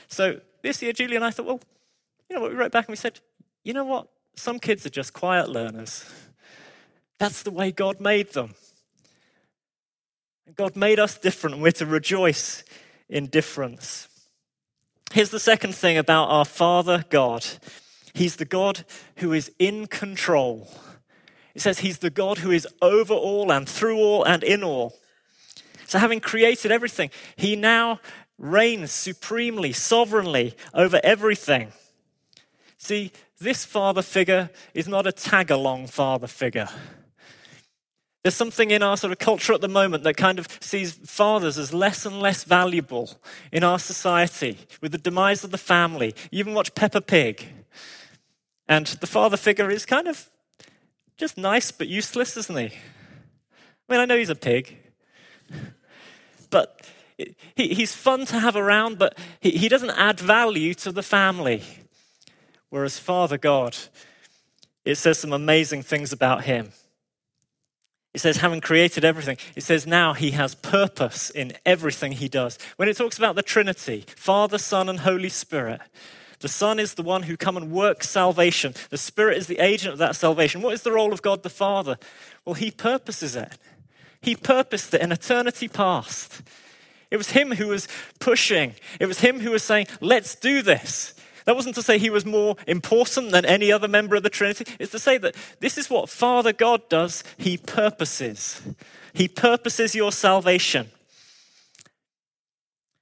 So 0.07 0.41
this 0.67 0.83
year, 0.83 0.93
Julie 0.93 1.17
and 1.17 1.25
I 1.25 1.31
thought, 1.31 1.47
well, 1.47 1.61
you 2.29 2.37
know 2.37 2.43
what? 2.43 2.51
We 2.51 2.57
wrote 2.57 2.73
back 2.73 2.87
and 2.87 2.93
we 2.93 2.97
said, 2.97 3.21
you 3.63 3.73
know 3.73 3.85
what? 3.85 4.09
Some 4.35 4.59
kids 4.59 4.85
are 4.85 4.91
just 4.91 5.13
quiet 5.13 5.49
learners. 5.49 6.05
That's 7.19 7.43
the 7.43 7.51
way 7.51 7.73
God 7.73 8.01
made 8.01 8.33
them. 8.33 8.55
God 10.55 10.77
made 10.77 10.99
us 10.99 11.19
different, 11.19 11.55
and 11.55 11.63
we're 11.63 11.73
to 11.73 11.87
rejoice 11.87 12.63
in 13.09 13.27
difference. 13.27 14.09
Here's 15.13 15.31
the 15.31 15.41
second 15.41 15.75
thing 15.75 15.99
about 15.99 16.29
our 16.29 16.45
Father 16.45 17.05
God 17.09 17.45
He's 18.15 18.37
the 18.37 18.45
God 18.45 18.85
who 19.17 19.33
is 19.33 19.51
in 19.59 19.87
control. 19.87 20.71
It 21.55 21.61
says 21.61 21.81
He's 21.81 21.99
the 21.99 22.11
God 22.11 22.39
who 22.39 22.51
is 22.51 22.67
over 22.81 23.15
all 23.15 23.51
and 23.51 23.69
through 23.69 23.99
all 23.99 24.25
and 24.25 24.43
in 24.43 24.63
all. 24.63 24.95
So, 25.87 25.99
having 25.99 26.21
created 26.21 26.71
everything, 26.71 27.11
He 27.37 27.57
now 27.57 28.01
reigns 28.39 28.93
supremely, 28.93 29.73
sovereignly 29.73 30.55
over 30.75 31.01
everything. 31.03 31.73
See, 32.79 33.13
this 33.39 33.65
father 33.65 34.03
figure 34.03 34.51
is 34.75 34.87
not 34.89 35.07
a 35.07 35.13
tag 35.13 35.51
along 35.51 35.89
father 35.89 36.27
figure. 36.27 36.69
There's 38.23 38.35
something 38.35 38.73
in 38.73 38.83
our 38.83 38.97
sort 38.97 39.13
of 39.13 39.19
culture 39.19 39.53
at 39.53 39.61
the 39.61 39.69
moment 39.69 40.03
that 40.03 40.17
kind 40.17 40.39
of 40.39 40.49
sees 40.61 40.93
fathers 40.93 41.59
as 41.59 41.73
less 41.73 42.05
and 42.05 42.21
less 42.21 42.43
valuable 42.43 43.11
in 43.53 43.63
our 43.63 43.79
society 43.79 44.59
with 44.81 44.91
the 44.91 44.99
demise 44.99 45.45
of 45.45 45.53
the 45.53 45.59
family. 45.59 46.13
You 46.33 46.41
even 46.41 46.53
watch 46.53 46.75
Peppa 46.75 47.01
Pig. 47.01 47.47
And 48.69 48.87
the 48.87 49.07
father 49.07 49.37
figure 49.37 49.71
is 49.71 49.87
kind 49.87 50.09
of 50.09 50.29
just 51.17 51.39
nice 51.39 51.71
but 51.71 51.87
useless, 51.87 52.37
isn't 52.37 52.57
he? 52.57 52.67
I 52.67 53.93
mean, 53.93 54.01
I 54.01 54.05
know 54.07 54.19
he's 54.19 54.29
a 54.29 54.35
pig. 54.35 54.77
But 56.51 56.85
he, 57.19 57.75
he's 57.75 57.95
fun 57.95 58.27
to 58.27 58.39
have 58.39 58.57
around, 58.57 58.99
but 58.99 59.17
he, 59.41 59.51
he 59.53 59.69
doesn't 59.69 59.91
add 59.91 60.21
value 60.21 60.75
to 60.75 60.93
the 60.93 61.03
family. 61.03 61.63
Whereas 62.71 62.99
Father 62.99 63.39
God, 63.39 63.77
it 64.85 64.97
says 64.97 65.19
some 65.19 65.33
amazing 65.33 65.83
things 65.83 66.13
about 66.13 66.45
him. 66.45 66.73
It 68.15 68.21
says, 68.21 68.39
having 68.39 68.63
created 68.63 69.05
everything, 69.05 69.37
it 69.55 69.63
says 69.63 69.87
now 69.87 70.15
he 70.15 70.31
has 70.31 70.55
purpose 70.55 71.29
in 71.29 71.53
everything 71.67 72.13
he 72.13 72.29
does. 72.29 72.59
When 72.77 72.89
it 72.89 72.97
talks 72.97 73.19
about 73.19 73.35
the 73.35 73.43
Trinity, 73.43 74.07
Father, 74.17 74.57
Son, 74.57 74.89
and 74.89 75.01
Holy 75.01 75.29
Spirit, 75.29 75.83
the 76.41 76.49
Son 76.49 76.79
is 76.79 76.95
the 76.95 77.03
one 77.03 77.25
who 77.25 77.37
come 77.37 77.59
and 77.59 77.71
works 77.71 78.09
salvation. 78.09 78.73
The 78.89 78.97
Spirit 78.97 79.37
is 79.37 79.49
the 79.49 79.59
agent 79.59 79.93
of 79.93 79.99
that 79.99 80.17
salvation. 80.17 80.63
What 80.63 80.73
is 80.73 80.81
the 80.81 80.93
role 80.93 81.13
of 81.13 81.21
God 81.21 81.43
the 81.43 81.51
Father? 81.51 81.99
Well, 82.47 82.55
he 82.55 82.71
purposes 82.71 83.37
it. 83.37 83.59
He 84.23 84.35
purposed 84.35 84.95
it 84.95 85.03
in 85.03 85.13
eternity 85.13 85.69
past. 85.69 86.43
It 87.11 87.17
was 87.17 87.31
him 87.31 87.53
who 87.53 87.69
was 87.69 87.89
pushing. 88.19 88.75
It 89.01 89.07
was 89.07 89.21
him 89.21 89.41
who 89.41 89.53
was 89.53 89.63
saying, 89.63 89.87
let's 90.01 90.35
do 90.35 90.63
this. 90.63 91.15
That 91.45 91.55
wasn't 91.55 91.77
to 91.77 91.83
say 91.83 91.99
he 91.99 92.11
was 92.11 92.27
more 92.27 92.57
important 92.67 93.31
than 93.31 93.45
any 93.45 93.71
other 93.71 93.87
member 93.87 94.17
of 94.17 94.25
the 94.25 94.31
Trinity. 94.31 94.65
It's 94.81 94.91
to 94.91 94.99
say 94.99 95.17
that 95.19 95.37
this 95.61 95.79
is 95.79 95.89
what 95.89 96.11
Father 96.11 96.53
God 96.53 96.89
does. 96.89 97.23
He 97.39 97.57
purposes. 97.57 98.61
He 99.15 99.29
purposes 99.29 99.95
your 99.95 100.11
salvation. 100.11 100.91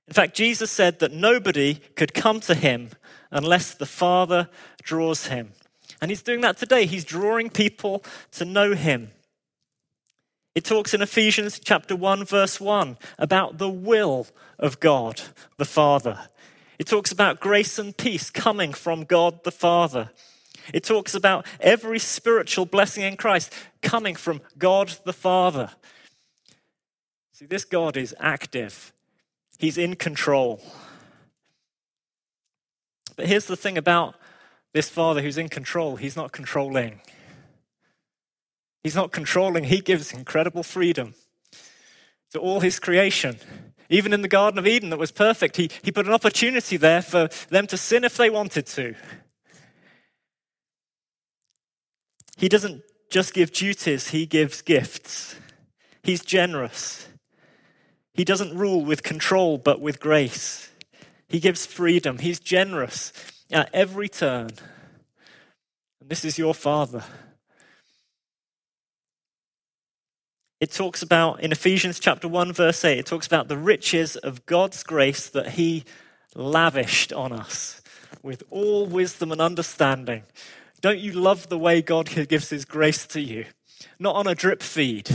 In 0.07 0.13
fact, 0.13 0.37
Jesus 0.37 0.71
said 0.71 0.99
that 0.99 1.13
nobody 1.13 1.77
could 1.97 2.13
come 2.13 2.41
to 2.41 2.55
him 2.55 2.91
unless 3.31 3.73
the 3.73 3.87
Father 3.87 4.51
draws 4.83 5.29
him. 5.29 5.53
And 6.03 6.11
he's 6.11 6.23
doing 6.23 6.43
that 6.43 6.59
today. 6.59 6.85
He's 6.85 7.05
drawing 7.05 7.49
people 7.49 8.05
to 8.33 8.45
know 8.45 8.75
him. 8.75 9.11
It 10.55 10.65
talks 10.65 10.95
in 10.95 11.03
Ephesians 11.03 11.59
chapter 11.59 11.97
1 11.97 12.25
verse 12.25 12.61
1 12.61 12.97
about 13.19 13.59
the 13.59 13.69
will 13.69 14.29
of 14.59 14.79
God 14.79 15.21
the 15.57 15.65
Father. 15.65 16.29
It 16.79 16.87
talks 16.87 17.11
about 17.11 17.41
grace 17.41 17.79
and 17.79 17.97
peace 17.97 18.31
coming 18.31 18.73
from 18.73 19.05
God 19.05 19.43
the 19.43 19.51
Father. 19.51 20.11
It 20.73 20.85
talks 20.85 21.15
about 21.15 21.47
every 21.61 21.99
spiritual 21.99 22.67
blessing 22.67 23.03
in 23.03 23.17
Christ 23.17 23.53
coming 23.83 24.15
from 24.15 24.41
God 24.57 24.97
the 25.05 25.13
Father. 25.13 25.71
See, 27.33 27.47
this 27.47 27.65
God 27.65 27.97
is 27.97 28.15
active, 28.21 28.93
He's 29.59 29.77
in 29.77 29.97
control. 29.97 30.61
But 33.17 33.27
here's 33.27 33.47
the 33.47 33.57
thing 33.57 33.77
about 33.77 34.15
this 34.73 34.89
Father 34.89 35.21
who's 35.21 35.39
in 35.39 35.49
control 35.49 35.97
He's 35.97 36.17
not 36.17 36.31
controlling. 36.31 37.01
He's 38.85 38.95
not 38.95 39.13
controlling, 39.13 39.65
he 39.65 39.81
gives 39.81 40.13
incredible 40.13 40.63
freedom 40.63 41.15
to 42.33 42.39
all 42.39 42.61
his 42.61 42.79
creation. 42.79 43.39
Even 43.89 44.13
in 44.13 44.23
the 44.23 44.29
Garden 44.29 44.59
of 44.59 44.67
Eden, 44.67 44.91
that 44.91 44.99
was 44.99 45.11
perfect, 45.11 45.57
he, 45.57 45.71
he 45.83 45.91
put 45.91 46.07
an 46.07 46.13
opportunity 46.13 46.77
there 46.77 47.01
for 47.03 47.29
them 47.49 47.67
to 47.69 47.79
sin 47.79 48.05
if 48.05 48.17
they 48.17 48.29
wanted 48.29 48.67
to. 48.67 48.95
He 52.37 52.49
doesn't 52.49 52.83
just 53.11 53.33
give 53.33 53.53
duties, 53.53 54.09
he 54.09 54.27
gives 54.27 54.61
gifts. 54.61 55.37
He's 56.03 56.23
generous. 56.23 57.09
He 58.13 58.25
doesn't 58.25 58.57
rule 58.57 58.85
with 58.85 59.03
control, 59.03 59.57
but 59.57 59.81
with 59.81 59.99
grace. 59.99 60.71
He 61.29 61.41
gives 61.41 61.65
freedom. 61.65 62.19
He's 62.19 62.39
generous 62.39 63.13
at 63.51 63.71
every 63.73 64.09
turn. 64.09 64.51
And 66.01 66.11
this 66.11 66.25
is 66.25 66.39
your 66.39 66.55
Father. 66.55 67.05
It 70.65 70.71
talks 70.71 71.03
about, 71.03 71.41
in 71.41 71.53
Ephesians 71.53 72.01
chapter 72.01 72.27
1, 72.27 72.55
verse 72.55 72.87
8, 72.87 72.99
it 72.99 73.05
talks 73.05 73.27
about 73.27 73.49
the 73.49 73.59
riches 73.59 74.17
of 74.17 74.47
God's 74.47 74.83
grace 74.83 75.29
that 75.29 75.51
He 75.51 75.85
lavished 76.35 77.13
on 77.13 77.35
us 77.35 77.83
with 78.23 78.43
all 78.49 78.87
wisdom 78.87 79.31
and 79.31 79.43
understanding. 79.43 80.23
Don't 80.81 81.01
you 81.01 81.13
love 81.13 81.51
the 81.51 81.59
way 81.59 81.83
God 81.83 82.09
gives 82.31 82.49
His 82.49 82.65
grace 82.65 83.07
to 83.09 83.21
you? 83.21 83.45
Not 83.99 84.17
on 84.17 84.27
a 84.27 84.35
drip 84.35 84.63
feed. 84.63 85.11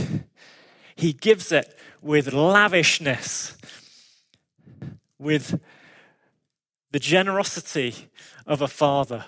He 0.94 1.12
gives 1.12 1.50
it 1.50 1.76
with 2.00 2.32
lavishness, 2.32 3.56
with 5.18 5.60
the 6.92 7.00
generosity 7.00 8.08
of 8.46 8.62
a 8.62 8.68
father. 8.68 9.24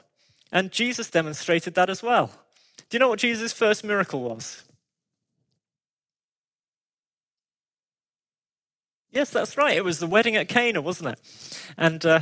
And 0.53 0.71
Jesus 0.71 1.11
demonstrated 1.11 1.75
that 1.75 1.91
as 1.91 2.01
well. 2.01 2.31
Do 2.89 2.95
you 2.95 3.01
know 3.01 3.09
what 3.09 3.19
Jesus' 3.19 3.53
first 3.53 3.83
miracle 3.83 4.23
was? 4.23 4.63
Yes, 9.13 9.29
that's 9.29 9.59
right. 9.59 9.77
It 9.77 9.85
was 9.85 9.99
the 9.99 10.07
wedding 10.07 10.37
at 10.37 10.49
Cana, 10.49 10.81
wasn't 10.81 11.11
it? 11.11 11.21
And 11.77 12.05
uh, 12.07 12.21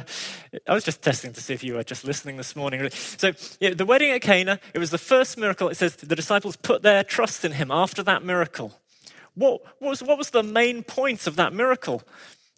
I 0.66 0.75
was 0.75 0.82
just 0.82 1.02
testing 1.02 1.32
to 1.32 1.40
see 1.40 1.54
if 1.54 1.62
you 1.62 1.75
were 1.75 1.85
just 1.85 2.04
listening 2.04 2.37
this 2.37 2.56
morning. 2.56 2.90
So, 2.90 3.32
yeah, 3.61 3.75
the 3.75 3.87
wedding 3.87 4.11
at 4.11 4.23
Cana, 4.23 4.59
it 4.75 4.80
was 4.80 4.90
the 4.90 4.99
first 4.99 5.38
miracle. 5.38 5.68
It 5.68 5.76
says 5.76 5.94
the 5.94 6.16
disciples 6.16 6.56
put 6.56 6.82
their 6.82 7.04
trust 7.04 7.44
in 7.44 7.52
him 7.52 7.70
after 7.70 8.02
that 8.02 8.25
miracle. 8.25 8.73
What, 9.37 9.62
what, 9.78 9.90
was, 9.90 10.02
what 10.02 10.18
was 10.18 10.30
the 10.30 10.42
main 10.42 10.82
point 10.82 11.28
of 11.28 11.37
that 11.37 11.52
miracle? 11.52 12.02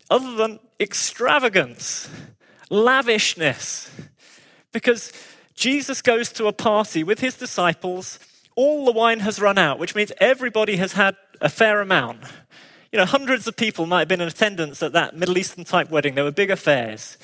Other 0.08 0.34
than 0.34 0.60
extravagance, 0.80 2.08
lavishness. 2.70 3.90
Because 4.72 5.12
Jesus 5.54 6.00
goes 6.00 6.32
to 6.32 6.46
a 6.46 6.52
party 6.54 7.04
with 7.04 7.20
his 7.20 7.36
disciples, 7.36 8.18
all 8.56 8.86
the 8.86 8.92
wine 8.92 9.20
has 9.20 9.38
run 9.38 9.58
out, 9.58 9.78
which 9.78 9.94
means 9.94 10.10
everybody 10.18 10.76
has 10.76 10.94
had 10.94 11.16
a 11.42 11.50
fair 11.50 11.82
amount. 11.82 12.22
You 12.92 12.98
know, 12.98 13.06
hundreds 13.06 13.46
of 13.48 13.56
people 13.56 13.86
might 13.86 14.00
have 14.00 14.08
been 14.08 14.20
in 14.20 14.28
attendance 14.28 14.82
at 14.82 14.92
that 14.92 15.16
Middle 15.16 15.38
Eastern 15.38 15.64
type 15.64 15.90
wedding. 15.90 16.14
There 16.14 16.24
were 16.24 16.30
big 16.30 16.50
affairs. 16.50 17.16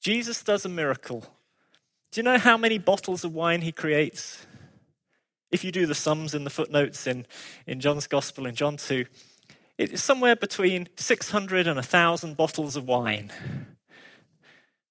Jesus 0.00 0.42
does 0.42 0.64
a 0.64 0.70
miracle. 0.70 1.20
Do 2.10 2.20
you 2.20 2.22
know 2.22 2.38
how 2.38 2.56
many 2.56 2.78
bottles 2.78 3.24
of 3.24 3.34
wine 3.34 3.60
he 3.60 3.72
creates? 3.72 4.46
If 5.50 5.64
you 5.64 5.72
do 5.72 5.84
the 5.84 5.94
sums 5.94 6.34
in 6.34 6.44
the 6.44 6.50
footnotes 6.50 7.06
in, 7.06 7.26
in 7.66 7.80
John's 7.80 8.06
Gospel 8.06 8.46
in 8.46 8.54
John 8.54 8.78
2, 8.78 9.04
it's 9.76 10.02
somewhere 10.02 10.34
between 10.34 10.88
600 10.96 11.66
and 11.66 11.76
1,000 11.76 12.36
bottles 12.36 12.74
of 12.74 12.88
wine 12.88 13.30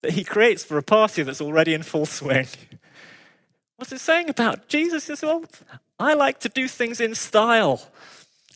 that 0.03 0.11
he 0.11 0.23
creates 0.23 0.63
for 0.63 0.77
a 0.77 0.83
party 0.83 1.23
that's 1.23 1.41
already 1.41 1.73
in 1.73 1.81
full 1.81 2.05
swing. 2.05 2.47
What's 3.77 3.91
it 3.91 3.99
saying 3.99 4.29
about 4.29 4.67
Jesus 4.67 5.09
as 5.09 5.23
well? 5.23 5.43
I 5.99 6.13
like 6.13 6.39
to 6.41 6.49
do 6.49 6.67
things 6.67 7.01
in 7.01 7.15
style. 7.15 7.81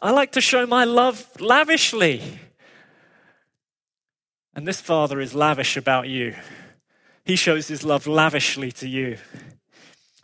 I 0.01 0.09
like 0.11 0.31
to 0.31 0.41
show 0.41 0.65
my 0.65 0.83
love 0.83 1.27
lavishly. 1.39 2.39
And 4.55 4.67
this 4.67 4.81
Father 4.81 5.21
is 5.21 5.35
lavish 5.35 5.77
about 5.77 6.09
you. 6.09 6.35
He 7.23 7.35
shows 7.35 7.67
his 7.67 7.83
love 7.83 8.07
lavishly 8.07 8.71
to 8.73 8.87
you. 8.87 9.17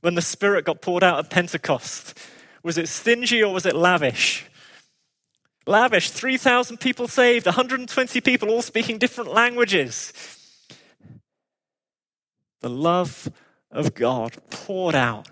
When 0.01 0.15
the 0.15 0.21
Spirit 0.21 0.65
got 0.65 0.81
poured 0.81 1.03
out 1.03 1.19
at 1.19 1.29
Pentecost, 1.29 2.17
was 2.63 2.77
it 2.77 2.87
stingy 2.87 3.43
or 3.43 3.53
was 3.53 3.65
it 3.65 3.75
lavish? 3.75 4.45
Lavish, 5.67 6.09
3,000 6.09 6.77
people 6.77 7.07
saved, 7.07 7.45
120 7.45 8.21
people 8.21 8.49
all 8.49 8.61
speaking 8.61 8.97
different 8.97 9.31
languages. 9.31 10.11
The 12.61 12.69
love 12.69 13.29
of 13.69 13.93
God 13.93 14.37
poured 14.49 14.95
out 14.95 15.29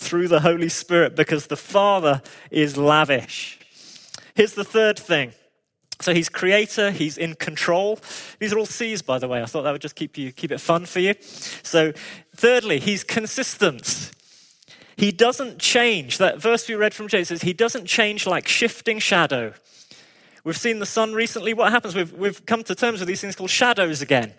through 0.00 0.28
the 0.28 0.40
Holy 0.40 0.68
Spirit 0.68 1.14
because 1.14 1.46
the 1.46 1.56
Father 1.56 2.22
is 2.50 2.76
lavish. 2.76 3.58
Here's 4.34 4.54
the 4.54 4.64
third 4.64 4.98
thing. 4.98 5.32
So 6.00 6.14
he's 6.14 6.30
creator, 6.30 6.90
he's 6.90 7.18
in 7.18 7.34
control. 7.34 7.98
These 8.38 8.54
are 8.54 8.58
all 8.58 8.66
C's, 8.66 9.02
by 9.02 9.18
the 9.18 9.28
way. 9.28 9.42
I 9.42 9.46
thought 9.46 9.62
that 9.62 9.72
would 9.72 9.82
just 9.82 9.96
keep 9.96 10.16
you 10.16 10.32
keep 10.32 10.50
it 10.50 10.58
fun 10.58 10.86
for 10.86 11.00
you. 11.00 11.14
So, 11.20 11.92
thirdly, 12.34 12.80
he's 12.80 13.04
consistent. 13.04 14.12
He 14.96 15.12
doesn't 15.12 15.58
change. 15.58 16.18
That 16.18 16.38
verse 16.38 16.66
we 16.68 16.74
read 16.74 16.94
from 16.94 17.08
James 17.08 17.28
says 17.28 17.42
he 17.42 17.52
doesn't 17.52 17.86
change 17.86 18.26
like 18.26 18.48
shifting 18.48 18.98
shadow. 18.98 19.52
We've 20.42 20.56
seen 20.56 20.78
the 20.78 20.86
sun 20.86 21.12
recently. 21.12 21.52
What 21.52 21.70
happens? 21.70 21.94
We've, 21.94 22.12
we've 22.14 22.44
come 22.46 22.64
to 22.64 22.74
terms 22.74 23.00
with 23.00 23.08
these 23.08 23.20
things 23.20 23.36
called 23.36 23.50
shadows 23.50 24.00
again. 24.00 24.32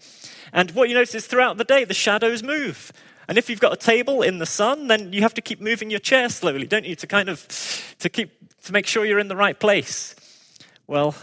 And 0.52 0.72
what 0.72 0.90
you 0.90 0.96
notice 0.96 1.16
is 1.16 1.28
throughout 1.28 1.58
the 1.58 1.64
day, 1.64 1.84
the 1.84 1.94
shadows 1.94 2.42
move. 2.42 2.92
And 3.32 3.38
if 3.38 3.50
you've 3.50 3.62
got 3.62 3.72
a 3.72 3.78
table 3.78 4.24
in 4.24 4.40
the 4.40 4.46
sun, 4.46 4.88
then 4.88 5.14
you 5.14 5.22
have 5.22 5.34
to 5.36 5.42
keep 5.42 5.62
moving 5.62 5.90
your 5.90 6.02
chair 6.02 6.28
slowly, 6.28 6.68
don't 6.68 6.84
you, 6.84 6.96
to 6.98 7.08
kind 7.08 7.30
of 7.30 7.48
to 8.00 8.10
keep 8.10 8.30
to 8.64 8.74
make 8.74 8.86
sure 8.86 9.06
you're 9.06 9.20
in 9.20 9.30
the 9.30 9.38
right 9.38 9.58
place. 9.58 10.18
Well, 10.86 11.16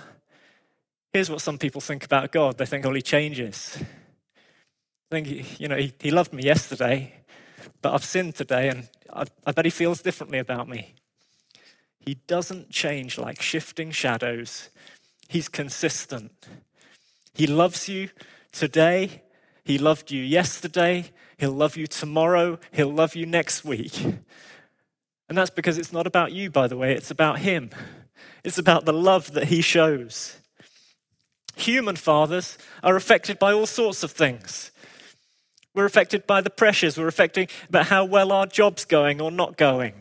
here's 1.12 1.28
what 1.28 1.42
some 1.42 1.58
people 1.58 1.82
think 1.82 2.06
about 2.06 2.32
God. 2.32 2.56
They 2.56 2.64
think, 2.64 2.86
oh, 2.86 2.94
he 2.94 3.02
changes. 3.02 3.76
I 3.82 3.84
think, 5.10 5.60
you 5.60 5.68
know, 5.68 5.76
he, 5.76 5.92
he 6.00 6.10
loved 6.10 6.32
me 6.32 6.44
yesterday, 6.44 7.12
but 7.82 7.92
I've 7.92 8.06
sinned 8.06 8.36
today, 8.36 8.70
and 8.70 8.88
I, 9.12 9.24
I 9.44 9.52
bet 9.52 9.66
he 9.66 9.70
feels 9.70 10.00
differently 10.00 10.38
about 10.38 10.66
me. 10.66 10.94
He 11.98 12.14
doesn't 12.26 12.70
change 12.70 13.18
like 13.18 13.42
shifting 13.42 13.90
shadows. 13.90 14.70
He's 15.28 15.50
consistent. 15.50 16.32
He 17.34 17.46
loves 17.46 17.86
you 17.86 18.08
today. 18.50 19.24
He 19.62 19.76
loved 19.76 20.10
you 20.10 20.22
yesterday. 20.22 21.10
He'll 21.38 21.52
love 21.52 21.76
you 21.76 21.86
tomorrow. 21.86 22.58
He'll 22.72 22.92
love 22.92 23.14
you 23.14 23.24
next 23.24 23.64
week. 23.64 24.04
And 25.28 25.38
that's 25.38 25.50
because 25.50 25.78
it's 25.78 25.92
not 25.92 26.06
about 26.06 26.32
you, 26.32 26.50
by 26.50 26.66
the 26.66 26.76
way, 26.76 26.94
it's 26.94 27.10
about 27.10 27.38
Him. 27.40 27.70
It's 28.42 28.58
about 28.58 28.84
the 28.84 28.92
love 28.92 29.32
that 29.32 29.44
He 29.44 29.60
shows. 29.60 30.36
Human 31.56 31.96
fathers 31.96 32.58
are 32.82 32.96
affected 32.96 33.38
by 33.38 33.52
all 33.52 33.66
sorts 33.66 34.02
of 34.02 34.10
things. 34.10 34.70
We're 35.74 35.84
affected 35.84 36.26
by 36.26 36.40
the 36.40 36.50
pressures. 36.50 36.98
We're 36.98 37.08
affected 37.08 37.50
by 37.70 37.84
how 37.84 38.04
well 38.04 38.32
our 38.32 38.46
job's 38.46 38.84
going 38.84 39.20
or 39.20 39.30
not 39.30 39.56
going. 39.56 39.94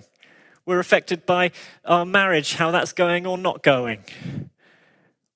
We're 0.66 0.80
affected 0.80 1.26
by 1.26 1.52
our 1.86 2.06
marriage, 2.06 2.56
how 2.56 2.72
that's 2.72 2.94
going 2.94 3.28
or 3.28 3.38
not 3.38 3.64
going. 3.64 4.04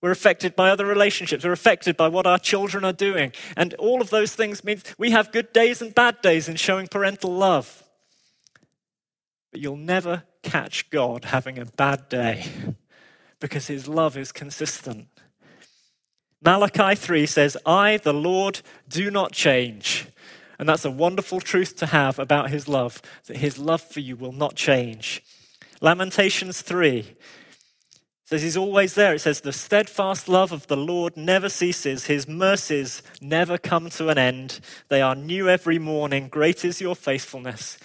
We're 0.01 0.11
affected 0.11 0.55
by 0.55 0.71
other 0.71 0.85
relationships. 0.85 1.45
We're 1.45 1.51
affected 1.51 1.95
by 1.95 2.07
what 2.07 2.25
our 2.25 2.39
children 2.39 2.83
are 2.83 2.93
doing. 2.93 3.33
And 3.55 3.75
all 3.75 4.01
of 4.01 4.09
those 4.09 4.35
things 4.35 4.63
means 4.63 4.83
we 4.97 5.11
have 5.11 5.31
good 5.31 5.53
days 5.53 5.81
and 5.81 5.93
bad 5.93 6.21
days 6.21 6.49
in 6.49 6.55
showing 6.55 6.87
parental 6.87 7.31
love. 7.31 7.83
But 9.51 9.61
you'll 9.61 9.77
never 9.77 10.23
catch 10.41 10.89
God 10.89 11.25
having 11.25 11.59
a 11.59 11.65
bad 11.65 12.09
day 12.09 12.45
because 13.39 13.67
his 13.67 13.87
love 13.87 14.17
is 14.17 14.31
consistent. 14.31 15.07
Malachi 16.43 16.95
3 16.95 17.27
says, 17.27 17.55
I, 17.65 17.97
the 17.97 18.13
Lord, 18.13 18.61
do 18.89 19.11
not 19.11 19.31
change. 19.31 20.07
And 20.57 20.67
that's 20.67 20.85
a 20.85 20.91
wonderful 20.91 21.39
truth 21.39 21.75
to 21.77 21.87
have 21.87 22.17
about 22.17 22.49
his 22.49 22.67
love, 22.67 23.01
that 23.27 23.37
his 23.37 23.59
love 23.59 23.81
for 23.81 23.99
you 23.99 24.15
will 24.15 24.31
not 24.31 24.55
change. 24.55 25.23
Lamentations 25.81 26.61
3 26.61 27.15
says 28.31 28.43
he's 28.43 28.55
always 28.55 28.95
there. 28.95 29.13
It 29.13 29.19
says, 29.19 29.41
The 29.41 29.51
steadfast 29.51 30.29
love 30.29 30.53
of 30.53 30.67
the 30.67 30.77
Lord 30.77 31.17
never 31.17 31.49
ceases, 31.49 32.05
his 32.05 32.29
mercies 32.29 33.03
never 33.19 33.57
come 33.57 33.89
to 33.91 34.07
an 34.07 34.17
end. 34.17 34.61
They 34.87 35.01
are 35.01 35.15
new 35.15 35.49
every 35.49 35.79
morning. 35.79 36.29
Great 36.29 36.63
is 36.63 36.79
your 36.79 36.95
faithfulness. 36.95 37.77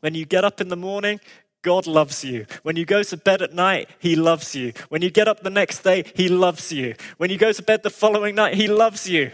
When 0.00 0.14
you 0.14 0.26
get 0.26 0.44
up 0.44 0.60
in 0.60 0.68
the 0.68 0.76
morning, 0.76 1.20
God 1.62 1.86
loves 1.86 2.22
you. 2.22 2.44
When 2.64 2.76
you 2.76 2.84
go 2.84 3.02
to 3.02 3.16
bed 3.16 3.40
at 3.40 3.54
night, 3.54 3.88
He 3.98 4.14
loves 4.14 4.54
you. 4.54 4.74
When 4.90 5.00
you 5.00 5.08
get 5.08 5.26
up 5.26 5.42
the 5.42 5.48
next 5.48 5.78
day, 5.78 6.04
He 6.14 6.28
loves 6.28 6.70
you. 6.70 6.96
When 7.16 7.30
you 7.30 7.38
go 7.38 7.52
to 7.52 7.62
bed 7.62 7.82
the 7.82 7.88
following 7.88 8.34
night, 8.34 8.54
He 8.54 8.68
loves 8.68 9.08
you. 9.08 9.30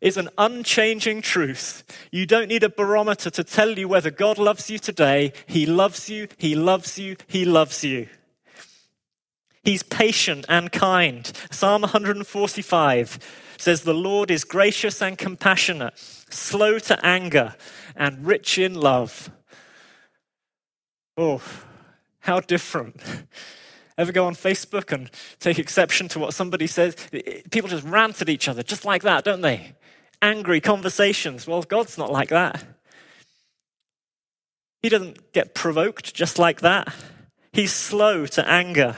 It's 0.00 0.16
an 0.16 0.28
unchanging 0.38 1.22
truth. 1.22 1.84
You 2.10 2.26
don't 2.26 2.48
need 2.48 2.64
a 2.64 2.68
barometer 2.68 3.30
to 3.30 3.44
tell 3.44 3.78
you 3.78 3.86
whether 3.86 4.10
God 4.10 4.38
loves 4.38 4.68
you 4.68 4.80
today. 4.80 5.32
He 5.46 5.66
loves 5.66 6.10
you, 6.10 6.26
He 6.36 6.56
loves 6.56 6.98
you, 6.98 7.16
He 7.28 7.44
loves 7.44 7.84
you. 7.84 8.08
He's 9.64 9.82
patient 9.82 10.46
and 10.48 10.72
kind. 10.72 11.30
Psalm 11.50 11.82
145 11.82 13.18
says, 13.58 13.82
The 13.82 13.94
Lord 13.94 14.30
is 14.30 14.44
gracious 14.44 15.02
and 15.02 15.18
compassionate, 15.18 15.98
slow 15.98 16.78
to 16.80 17.04
anger, 17.04 17.54
and 17.96 18.26
rich 18.26 18.58
in 18.58 18.74
love. 18.74 19.30
Oh, 21.16 21.42
how 22.20 22.40
different. 22.40 23.00
Ever 23.98 24.12
go 24.12 24.26
on 24.26 24.36
Facebook 24.36 24.92
and 24.92 25.10
take 25.40 25.58
exception 25.58 26.06
to 26.08 26.20
what 26.20 26.32
somebody 26.32 26.68
says? 26.68 26.94
People 27.50 27.68
just 27.68 27.84
rant 27.84 28.22
at 28.22 28.28
each 28.28 28.48
other 28.48 28.62
just 28.62 28.84
like 28.84 29.02
that, 29.02 29.24
don't 29.24 29.40
they? 29.40 29.72
Angry 30.22 30.60
conversations. 30.60 31.48
Well, 31.48 31.62
God's 31.62 31.98
not 31.98 32.12
like 32.12 32.28
that. 32.28 32.64
He 34.82 34.88
doesn't 34.88 35.32
get 35.32 35.54
provoked 35.54 36.14
just 36.14 36.38
like 36.38 36.60
that. 36.60 36.94
He's 37.52 37.72
slow 37.72 38.26
to 38.26 38.48
anger. 38.48 38.94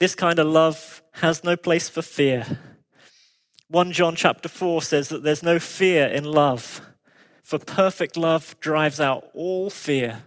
This 0.00 0.14
kind 0.14 0.38
of 0.38 0.46
love 0.46 1.02
has 1.12 1.44
no 1.44 1.56
place 1.56 1.90
for 1.90 2.00
fear. 2.00 2.46
1 3.68 3.92
John 3.92 4.16
chapter 4.16 4.48
4 4.48 4.80
says 4.80 5.10
that 5.10 5.22
there's 5.22 5.42
no 5.42 5.58
fear 5.58 6.06
in 6.06 6.24
love, 6.24 6.80
for 7.42 7.58
perfect 7.58 8.16
love 8.16 8.58
drives 8.60 8.98
out 8.98 9.28
all 9.34 9.68
fear. 9.68 10.22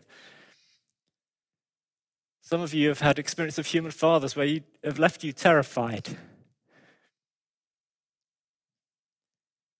Some 2.41 2.61
of 2.61 2.71
you 2.71 2.89
have 2.89 2.99
had 2.99 3.17
experience 3.17 3.57
of 3.57 3.65
human 3.65 3.89
fathers 3.89 4.35
where 4.35 4.45
you 4.45 4.61
have 4.83 4.99
left 4.99 5.23
you 5.23 5.33
terrified. 5.33 6.17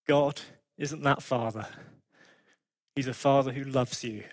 God 0.08 0.42
isn't 0.80 1.04
that 1.04 1.22
father. 1.22 1.68
He's 2.96 3.08
a 3.08 3.14
father 3.14 3.52
who 3.52 3.64
loves 3.64 4.04
you. 4.04 4.24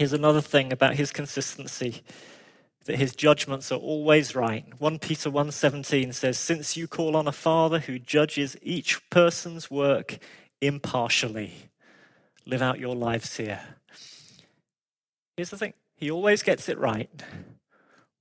Here's 0.00 0.12
another 0.12 0.40
thing 0.40 0.72
about 0.72 0.96
his 0.96 1.12
consistency 1.12 2.02
that 2.90 2.98
his 2.98 3.14
judgments 3.14 3.70
are 3.70 3.78
always 3.78 4.34
right. 4.34 4.64
1 4.80 4.98
Peter 4.98 5.30
1:17 5.30 6.12
says, 6.12 6.36
"Since 6.36 6.76
you 6.76 6.88
call 6.88 7.14
on 7.14 7.28
a 7.28 7.32
father 7.32 7.78
who 7.78 8.00
judges 8.00 8.56
each 8.62 9.08
person's 9.10 9.70
work 9.70 10.18
impartially, 10.60 11.70
live 12.44 12.60
out 12.60 12.80
your 12.80 12.96
lives 12.96 13.36
here." 13.36 13.76
Here's 15.36 15.50
the 15.50 15.56
thing 15.56 15.74
He 15.94 16.10
always 16.10 16.42
gets 16.42 16.68
it 16.68 16.78
right. 16.78 17.08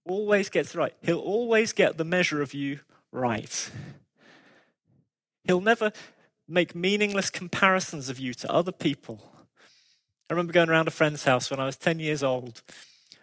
Always 0.05 0.49
gets 0.49 0.75
it 0.75 0.77
right. 0.77 0.93
He'll 1.01 1.17
always 1.17 1.73
get 1.73 1.97
the 1.97 2.05
measure 2.05 2.39
of 2.39 2.53
you 2.53 2.81
right. 3.11 3.71
He'll 5.45 5.61
never 5.61 5.91
make 6.47 6.75
meaningless 6.75 7.31
comparisons 7.31 8.07
of 8.07 8.19
you 8.19 8.35
to 8.35 8.51
other 8.51 8.71
people. 8.71 9.33
I 10.29 10.33
remember 10.33 10.53
going 10.53 10.69
around 10.69 10.87
a 10.87 10.91
friend's 10.91 11.23
house 11.23 11.49
when 11.49 11.59
I 11.59 11.65
was 11.65 11.75
10 11.75 11.99
years 11.99 12.21
old, 12.21 12.61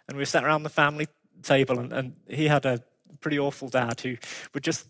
and 0.09 0.17
we 0.17 0.25
sat 0.25 0.43
around 0.43 0.63
the 0.63 0.69
family 0.69 1.07
table, 1.43 1.79
and, 1.79 1.93
and 1.93 2.15
he 2.27 2.47
had 2.47 2.65
a 2.65 2.83
pretty 3.19 3.39
awful 3.39 3.67
dad 3.67 3.99
who 4.01 4.17
would 4.53 4.63
just 4.63 4.87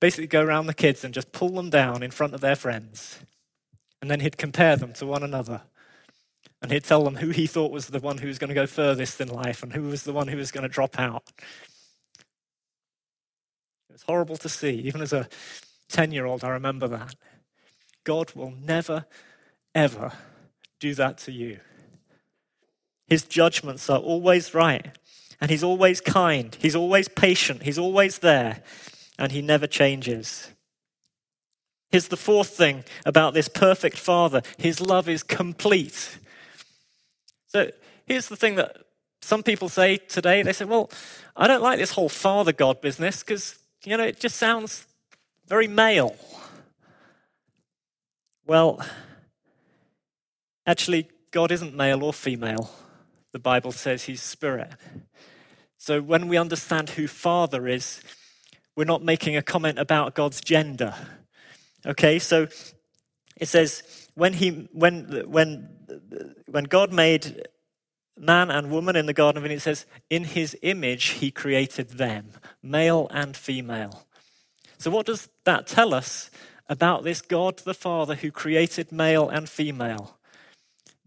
basically 0.00 0.26
go 0.26 0.42
around 0.42 0.66
the 0.66 0.74
kids 0.74 1.04
and 1.04 1.14
just 1.14 1.32
pull 1.32 1.50
them 1.50 1.70
down 1.70 2.02
in 2.02 2.10
front 2.10 2.34
of 2.34 2.40
their 2.40 2.56
friends. 2.56 3.20
And 4.00 4.10
then 4.10 4.20
he'd 4.20 4.38
compare 4.38 4.76
them 4.76 4.92
to 4.94 5.06
one 5.06 5.22
another. 5.22 5.62
And 6.62 6.70
he'd 6.72 6.84
tell 6.84 7.04
them 7.04 7.16
who 7.16 7.30
he 7.30 7.46
thought 7.46 7.72
was 7.72 7.86
the 7.86 8.00
one 8.00 8.18
who 8.18 8.28
was 8.28 8.38
going 8.38 8.48
to 8.48 8.54
go 8.54 8.66
furthest 8.66 9.20
in 9.20 9.28
life 9.28 9.62
and 9.62 9.72
who 9.72 9.82
was 9.82 10.04
the 10.04 10.12
one 10.12 10.28
who 10.28 10.36
was 10.36 10.52
going 10.52 10.62
to 10.62 10.68
drop 10.68 10.98
out. 10.98 11.22
It 13.88 13.92
was 13.92 14.02
horrible 14.02 14.36
to 14.38 14.48
see. 14.48 14.74
Even 14.80 15.00
as 15.00 15.12
a 15.12 15.28
10 15.88 16.12
year 16.12 16.26
old, 16.26 16.44
I 16.44 16.50
remember 16.50 16.86
that. 16.88 17.14
God 18.04 18.32
will 18.34 18.52
never, 18.52 19.06
ever 19.74 20.12
do 20.78 20.94
that 20.94 21.18
to 21.18 21.32
you. 21.32 21.60
His 23.06 23.24
judgments 23.24 23.90
are 23.90 23.98
always 23.98 24.54
right, 24.54 24.96
and 25.40 25.50
he's 25.50 25.64
always 25.64 26.00
kind, 26.00 26.56
he's 26.60 26.76
always 26.76 27.08
patient, 27.08 27.62
he's 27.62 27.78
always 27.78 28.18
there, 28.18 28.62
and 29.18 29.32
he 29.32 29.42
never 29.42 29.66
changes. 29.66 30.50
Here's 31.90 32.08
the 32.08 32.16
fourth 32.16 32.50
thing 32.50 32.84
about 33.04 33.34
this 33.34 33.48
perfect 33.48 33.98
Father 33.98 34.42
his 34.58 34.80
love 34.80 35.08
is 35.08 35.22
complete. 35.22 36.18
So 37.46 37.70
here's 38.06 38.28
the 38.28 38.36
thing 38.36 38.54
that 38.56 38.76
some 39.22 39.42
people 39.42 39.68
say 39.68 39.96
today 39.96 40.42
they 40.42 40.52
say, 40.52 40.64
well, 40.64 40.90
I 41.36 41.46
don't 41.46 41.62
like 41.62 41.78
this 41.78 41.92
whole 41.92 42.08
Father 42.08 42.52
God 42.52 42.80
business 42.80 43.22
because, 43.22 43.58
you 43.84 43.96
know, 43.96 44.04
it 44.04 44.20
just 44.20 44.36
sounds 44.36 44.86
very 45.46 45.66
male. 45.66 46.14
Well, 48.46 48.84
actually, 50.66 51.08
God 51.30 51.50
isn't 51.50 51.74
male 51.74 52.02
or 52.02 52.12
female. 52.12 52.70
The 53.32 53.38
Bible 53.38 53.72
says 53.72 54.04
he's 54.04 54.22
spirit. 54.22 54.72
So 55.80 56.02
when 56.02 56.28
we 56.28 56.36
understand 56.36 56.90
who 56.90 57.08
Father 57.08 57.66
is, 57.66 58.02
we're 58.76 58.84
not 58.84 59.02
making 59.02 59.34
a 59.34 59.40
comment 59.40 59.78
about 59.78 60.14
God's 60.14 60.42
gender. 60.42 60.94
Okay, 61.86 62.18
so 62.18 62.48
it 63.38 63.48
says 63.48 63.82
when 64.14 64.34
he 64.34 64.68
when 64.72 65.24
when 65.26 65.70
when 66.50 66.64
God 66.64 66.92
made 66.92 67.48
man 68.18 68.50
and 68.50 68.70
woman 68.70 68.94
in 68.94 69.06
the 69.06 69.14
Garden 69.14 69.38
of 69.38 69.46
Eden, 69.46 69.56
it 69.56 69.60
says, 69.60 69.86
in 70.10 70.24
his 70.24 70.54
image 70.60 71.06
he 71.06 71.30
created 71.30 71.92
them, 71.92 72.32
male 72.62 73.08
and 73.10 73.34
female. 73.34 74.06
So, 74.76 74.90
what 74.90 75.06
does 75.06 75.30
that 75.44 75.66
tell 75.66 75.94
us 75.94 76.30
about 76.68 77.04
this 77.04 77.22
God 77.22 77.56
the 77.60 77.72
Father 77.72 78.16
who 78.16 78.30
created 78.30 78.92
male 78.92 79.30
and 79.30 79.48
female? 79.48 80.19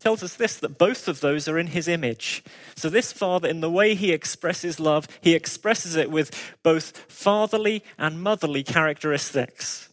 Tells 0.04 0.22
us 0.22 0.36
this 0.36 0.58
that 0.58 0.78
both 0.78 1.08
of 1.08 1.22
those 1.22 1.48
are 1.48 1.58
in 1.58 1.68
his 1.68 1.88
image. 1.88 2.44
So, 2.76 2.90
this 2.90 3.14
Father, 3.14 3.48
in 3.48 3.62
the 3.62 3.72
way 3.72 3.96
he 3.96 4.12
expresses 4.12 4.78
love, 4.78 5.08
he 5.22 5.34
expresses 5.34 5.96
it 5.96 6.12
with 6.12 6.54
both 6.62 6.98
fatherly 7.08 7.86
and 7.98 8.22
motherly 8.22 8.64
characteristics. 8.64 9.88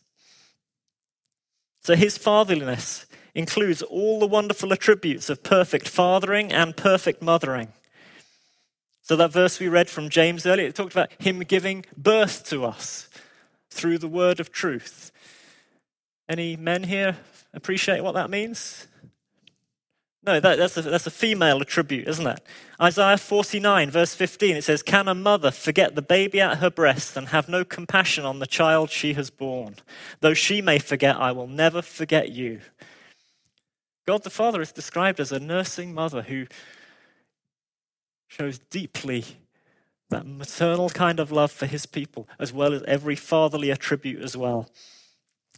So, 1.85 1.95
his 1.95 2.19
fatherliness 2.19 3.07
includes 3.37 3.83
all 3.83 4.19
the 4.19 4.27
wonderful 4.27 4.73
attributes 4.73 5.31
of 5.31 5.45
perfect 5.45 5.87
fathering 5.87 6.53
and 6.53 6.77
perfect 6.77 7.23
mothering. 7.23 7.69
So, 9.03 9.15
that 9.15 9.31
verse 9.31 9.61
we 9.61 9.69
read 9.69 9.89
from 9.89 10.09
James 10.09 10.45
earlier, 10.45 10.67
it 10.67 10.75
talked 10.75 10.93
about 10.93 11.13
him 11.21 11.39
giving 11.39 11.85
birth 11.97 12.45
to 12.49 12.65
us 12.65 13.09
through 13.71 13.99
the 13.99 14.09
word 14.09 14.41
of 14.41 14.51
truth. 14.51 15.13
Any 16.29 16.57
men 16.57 16.83
here 16.83 17.19
appreciate 17.55 18.03
what 18.03 18.15
that 18.15 18.29
means? 18.29 18.89
No, 20.23 20.39
that, 20.39 20.59
that's, 20.59 20.77
a, 20.77 20.83
that's 20.83 21.07
a 21.07 21.11
female 21.11 21.63
attribute, 21.63 22.07
isn't 22.07 22.27
it? 22.27 22.41
Isaiah 22.81 23.17
49, 23.17 23.91
verse 23.91 24.15
15, 24.15 24.57
it 24.57 24.65
says, 24.65 24.83
Can 24.83 25.09
a 25.09 25.15
mother 25.15 25.51
forget 25.51 25.95
the 25.95 26.03
baby 26.03 26.41
at 26.41 26.59
her 26.59 26.69
breast 26.69 27.17
and 27.17 27.29
have 27.29 27.49
no 27.49 27.65
compassion 27.65 28.25
on 28.25 28.39
the 28.39 28.47
child 28.47 28.91
she 28.91 29.15
has 29.15 29.31
borne? 29.31 29.77
Though 30.21 30.35
she 30.35 30.61
may 30.61 30.79
forget, 30.79 31.17
I 31.17 31.33
will 31.33 31.47
never 31.47 31.81
forget 31.81 32.31
you. 32.31 32.61
God 34.07 34.23
the 34.23 34.31
Father 34.31 34.61
is 34.61 34.73
described 34.73 35.21
as 35.21 35.33
a 35.33 35.41
nursing 35.41 35.95
mother 35.95 36.23
who 36.23 36.47
shows 38.29 38.59
deeply 38.59 39.25
that 40.11 40.27
maternal 40.27 40.91
kind 40.91 41.19
of 41.19 41.33
love 41.33 41.51
for 41.51 41.67
his 41.67 41.87
people, 41.87 42.29
as 42.39 42.53
well 42.53 42.75
as 42.75 42.83
every 42.83 43.17
fatherly 43.17 43.71
attribute 43.71 44.23
as 44.23 44.37
well. 44.37 44.69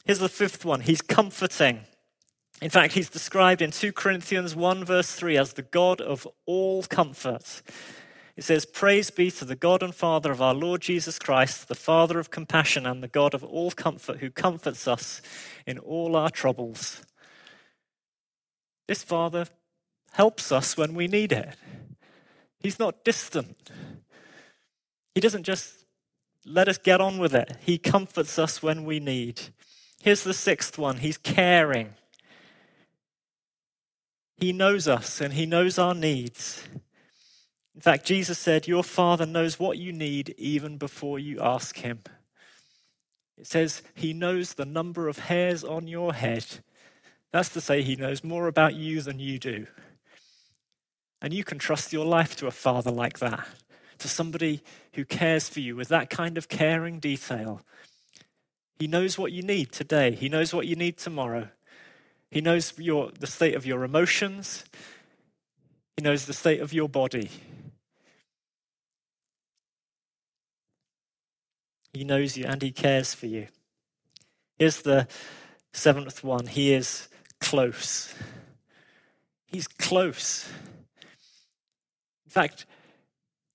Here's 0.04 0.18
the 0.20 0.28
fifth 0.28 0.64
one 0.64 0.82
He's 0.82 1.02
comforting. 1.02 1.80
In 2.62 2.70
fact, 2.70 2.94
he's 2.94 3.10
described 3.10 3.60
in 3.60 3.72
2 3.72 3.90
Corinthians 3.90 4.54
1, 4.54 4.84
verse 4.84 5.10
3, 5.16 5.36
as 5.36 5.54
the 5.54 5.62
God 5.62 6.00
of 6.00 6.28
all 6.46 6.84
comfort. 6.84 7.60
It 8.36 8.44
says, 8.44 8.64
Praise 8.64 9.10
be 9.10 9.32
to 9.32 9.44
the 9.44 9.56
God 9.56 9.82
and 9.82 9.92
Father 9.92 10.30
of 10.30 10.40
our 10.40 10.54
Lord 10.54 10.80
Jesus 10.80 11.18
Christ, 11.18 11.66
the 11.66 11.74
Father 11.74 12.20
of 12.20 12.30
compassion 12.30 12.86
and 12.86 13.02
the 13.02 13.08
God 13.08 13.34
of 13.34 13.42
all 13.42 13.72
comfort, 13.72 14.18
who 14.18 14.30
comforts 14.30 14.86
us 14.86 15.20
in 15.66 15.76
all 15.76 16.14
our 16.14 16.30
troubles. 16.30 17.04
This 18.86 19.02
Father 19.02 19.46
helps 20.12 20.52
us 20.52 20.76
when 20.76 20.94
we 20.94 21.08
need 21.08 21.32
it. 21.32 21.56
He's 22.60 22.78
not 22.78 23.04
distant. 23.04 23.72
He 25.16 25.20
doesn't 25.20 25.42
just 25.42 25.84
let 26.46 26.68
us 26.68 26.78
get 26.78 27.00
on 27.00 27.18
with 27.18 27.34
it, 27.34 27.56
He 27.58 27.76
comforts 27.76 28.38
us 28.38 28.62
when 28.62 28.84
we 28.84 29.00
need. 29.00 29.40
Here's 30.00 30.22
the 30.22 30.32
sixth 30.32 30.78
one 30.78 30.98
He's 30.98 31.18
caring. 31.18 31.94
He 34.38 34.52
knows 34.52 34.88
us 34.88 35.20
and 35.20 35.34
He 35.34 35.46
knows 35.46 35.78
our 35.78 35.94
needs. 35.94 36.62
In 37.74 37.80
fact, 37.80 38.04
Jesus 38.04 38.38
said, 38.38 38.68
Your 38.68 38.84
Father 38.84 39.26
knows 39.26 39.58
what 39.58 39.78
you 39.78 39.92
need 39.92 40.34
even 40.36 40.76
before 40.76 41.18
you 41.18 41.40
ask 41.40 41.78
Him. 41.78 42.00
It 43.38 43.46
says, 43.46 43.82
He 43.94 44.12
knows 44.12 44.54
the 44.54 44.64
number 44.64 45.08
of 45.08 45.18
hairs 45.18 45.64
on 45.64 45.86
your 45.86 46.14
head. 46.14 46.44
That's 47.32 47.48
to 47.50 47.60
say, 47.60 47.82
He 47.82 47.96
knows 47.96 48.22
more 48.22 48.46
about 48.46 48.74
you 48.74 49.00
than 49.00 49.18
you 49.18 49.38
do. 49.38 49.66
And 51.20 51.32
you 51.32 51.44
can 51.44 51.58
trust 51.58 51.92
your 51.92 52.04
life 52.04 52.36
to 52.36 52.46
a 52.46 52.50
Father 52.50 52.90
like 52.90 53.20
that 53.20 53.46
to 54.02 54.08
somebody 54.08 54.62
who 54.94 55.04
cares 55.04 55.48
for 55.48 55.60
you 55.60 55.76
with 55.76 55.88
that 55.88 56.10
kind 56.10 56.36
of 56.36 56.48
caring 56.48 56.98
detail. 56.98 57.62
He 58.78 58.88
knows 58.88 59.16
what 59.16 59.32
you 59.32 59.42
need 59.42 59.72
today, 59.72 60.12
He 60.12 60.28
knows 60.28 60.52
what 60.52 60.66
you 60.66 60.76
need 60.76 60.98
tomorrow. 60.98 61.48
He 62.32 62.40
knows 62.40 62.72
your, 62.78 63.10
the 63.20 63.26
state 63.26 63.54
of 63.54 63.66
your 63.66 63.84
emotions, 63.84 64.64
He 65.98 66.02
knows 66.02 66.24
the 66.24 66.32
state 66.32 66.60
of 66.60 66.72
your 66.72 66.88
body. 66.88 67.28
He 71.92 72.04
knows 72.04 72.38
you 72.38 72.46
and 72.46 72.62
He 72.62 72.72
cares 72.72 73.12
for 73.12 73.26
you. 73.26 73.48
Here's 74.58 74.80
the 74.80 75.06
seventh 75.74 76.24
one 76.24 76.46
He 76.46 76.72
is 76.72 77.10
close. 77.38 78.14
He's 79.44 79.68
close. 79.68 80.48
In 82.24 82.30
fact, 82.30 82.64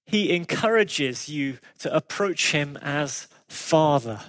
he 0.05 0.33
encourages 0.33 1.27
you 1.27 1.57
to 1.79 1.93
approach 1.93 2.51
him 2.51 2.77
as 2.83 3.27
Father. 3.47 4.21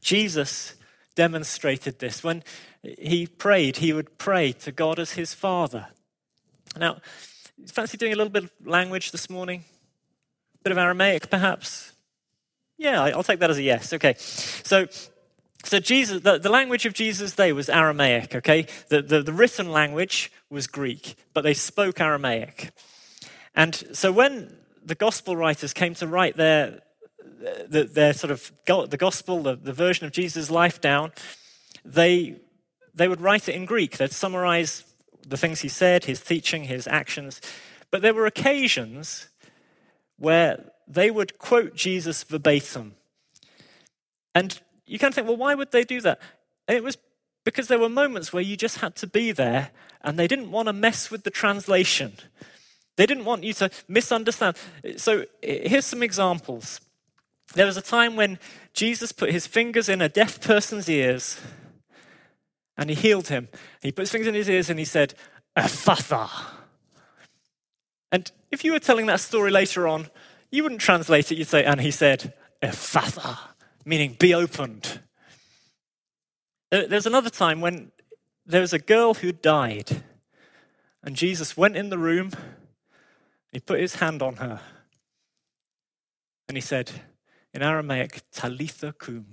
Jesus 0.00 0.74
demonstrated 1.14 1.98
this. 1.98 2.24
When 2.24 2.42
he 2.82 3.26
prayed, 3.26 3.78
he 3.78 3.92
would 3.92 4.18
pray 4.18 4.52
to 4.52 4.72
God 4.72 4.98
as 4.98 5.12
his 5.12 5.34
Father. 5.34 5.88
Now, 6.76 6.98
fancy 7.66 7.96
doing 7.96 8.12
a 8.12 8.16
little 8.16 8.32
bit 8.32 8.44
of 8.44 8.52
language 8.64 9.12
this 9.12 9.30
morning? 9.30 9.64
A 10.56 10.62
bit 10.64 10.72
of 10.72 10.78
Aramaic, 10.78 11.30
perhaps? 11.30 11.92
Yeah, 12.76 13.02
I'll 13.02 13.22
take 13.22 13.40
that 13.40 13.50
as 13.50 13.58
a 13.58 13.62
yes. 13.62 13.92
Okay. 13.92 14.14
So, 14.18 14.86
so 15.64 15.78
Jesus, 15.78 16.22
the, 16.22 16.38
the 16.38 16.50
language 16.50 16.84
of 16.86 16.92
Jesus' 16.92 17.34
day 17.34 17.52
was 17.52 17.68
Aramaic, 17.68 18.34
okay? 18.34 18.66
The, 18.88 19.00
the, 19.00 19.22
the 19.22 19.32
written 19.32 19.70
language 19.70 20.32
was 20.50 20.66
Greek, 20.66 21.16
but 21.32 21.42
they 21.42 21.54
spoke 21.54 22.00
Aramaic. 22.00 22.70
And 23.54 23.74
so 23.92 24.10
when 24.10 24.56
the 24.84 24.94
gospel 24.94 25.36
writers 25.36 25.72
came 25.72 25.94
to 25.94 26.06
write 26.06 26.36
their, 26.36 26.80
their, 27.68 27.84
their 27.84 28.12
sort 28.12 28.30
of 28.30 28.52
the 28.66 28.96
gospel, 28.96 29.42
the, 29.42 29.56
the 29.56 29.72
version 29.72 30.06
of 30.06 30.12
Jesus' 30.12 30.50
life 30.50 30.80
down, 30.80 31.12
they, 31.84 32.36
they 32.94 33.08
would 33.08 33.20
write 33.20 33.48
it 33.48 33.54
in 33.54 33.64
Greek. 33.64 33.98
They'd 33.98 34.12
summarize 34.12 34.84
the 35.26 35.36
things 35.36 35.60
he 35.60 35.68
said, 35.68 36.04
his 36.04 36.20
teaching, 36.20 36.64
his 36.64 36.86
actions. 36.86 37.40
But 37.90 38.02
there 38.02 38.14
were 38.14 38.26
occasions 38.26 39.28
where 40.18 40.64
they 40.86 41.10
would 41.10 41.38
quote 41.38 41.74
Jesus 41.74 42.24
verbatim. 42.24 42.94
And 44.34 44.60
you 44.86 44.98
of 44.98 45.14
think, 45.14 45.26
well, 45.26 45.36
why 45.36 45.54
would 45.54 45.72
they 45.72 45.84
do 45.84 46.00
that? 46.02 46.20
And 46.68 46.76
it 46.76 46.84
was 46.84 46.98
because 47.44 47.68
there 47.68 47.78
were 47.78 47.88
moments 47.88 48.32
where 48.32 48.42
you 48.42 48.56
just 48.56 48.78
had 48.78 48.96
to 48.96 49.06
be 49.06 49.32
there 49.32 49.70
and 50.02 50.18
they 50.18 50.26
didn't 50.26 50.50
want 50.50 50.66
to 50.66 50.72
mess 50.72 51.10
with 51.10 51.24
the 51.24 51.30
translation. 51.30 52.14
They 52.96 53.06
didn't 53.06 53.24
want 53.24 53.44
you 53.44 53.52
to 53.54 53.70
misunderstand. 53.88 54.56
So 54.96 55.24
here's 55.42 55.86
some 55.86 56.02
examples. 56.02 56.80
There 57.54 57.66
was 57.66 57.76
a 57.76 57.82
time 57.82 58.16
when 58.16 58.38
Jesus 58.72 59.12
put 59.12 59.30
his 59.30 59.46
fingers 59.46 59.88
in 59.88 60.02
a 60.02 60.08
deaf 60.08 60.40
person's 60.40 60.88
ears 60.88 61.40
and 62.76 62.90
he 62.90 62.96
healed 62.96 63.28
him. 63.28 63.48
He 63.80 63.92
put 63.92 64.02
his 64.02 64.10
fingers 64.10 64.28
in 64.28 64.34
his 64.34 64.48
ears 64.48 64.70
and 64.70 64.78
he 64.78 64.84
said, 64.84 65.14
Ephphatha. 65.56 66.28
And 68.10 68.30
if 68.50 68.64
you 68.64 68.72
were 68.72 68.80
telling 68.80 69.06
that 69.06 69.20
story 69.20 69.50
later 69.50 69.86
on, 69.86 70.08
you 70.50 70.62
wouldn't 70.62 70.80
translate 70.80 71.30
it. 71.30 71.38
You'd 71.38 71.48
say, 71.48 71.64
and 71.64 71.80
he 71.80 71.90
said, 71.90 72.34
Ephphatha, 72.62 73.38
meaning 73.84 74.16
be 74.18 74.34
opened. 74.34 75.00
There's 76.70 77.06
another 77.06 77.30
time 77.30 77.60
when 77.60 77.92
there 78.46 78.60
was 78.60 78.72
a 78.72 78.78
girl 78.78 79.14
who 79.14 79.32
died, 79.32 80.02
and 81.02 81.14
Jesus 81.14 81.56
went 81.56 81.76
in 81.76 81.88
the 81.88 81.98
room, 81.98 82.30
he 83.52 83.60
put 83.60 83.80
his 83.80 83.96
hand 83.96 84.22
on 84.22 84.36
her, 84.36 84.60
and 86.48 86.56
he 86.56 86.60
said, 86.60 86.90
in 87.54 87.62
Aramaic, 87.62 88.22
Talitha 88.32 88.92
kum, 88.92 89.26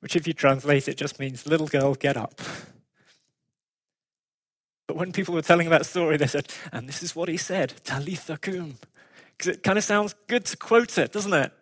which, 0.00 0.16
if 0.16 0.26
you 0.26 0.32
translate 0.32 0.88
it, 0.88 0.96
just 0.96 1.20
means 1.20 1.46
little 1.46 1.66
girl, 1.66 1.94
get 1.94 2.16
up. 2.16 2.40
But 4.86 4.96
when 4.96 5.12
people 5.12 5.34
were 5.34 5.42
telling 5.42 5.68
that 5.68 5.84
story, 5.84 6.16
they 6.16 6.26
said, 6.26 6.46
and 6.72 6.88
this 6.88 7.02
is 7.02 7.14
what 7.14 7.28
he 7.28 7.36
said, 7.36 7.74
Talitha 7.84 8.38
kum. 8.38 8.76
Because 9.36 9.56
it 9.56 9.62
kind 9.62 9.76
of 9.76 9.84
sounds 9.84 10.14
good 10.26 10.46
to 10.46 10.56
quote 10.56 10.96
it, 10.96 11.12
doesn't 11.12 11.34
it? 11.34 11.52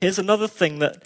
Here's 0.00 0.18
another 0.18 0.48
thing 0.48 0.78
that 0.78 1.04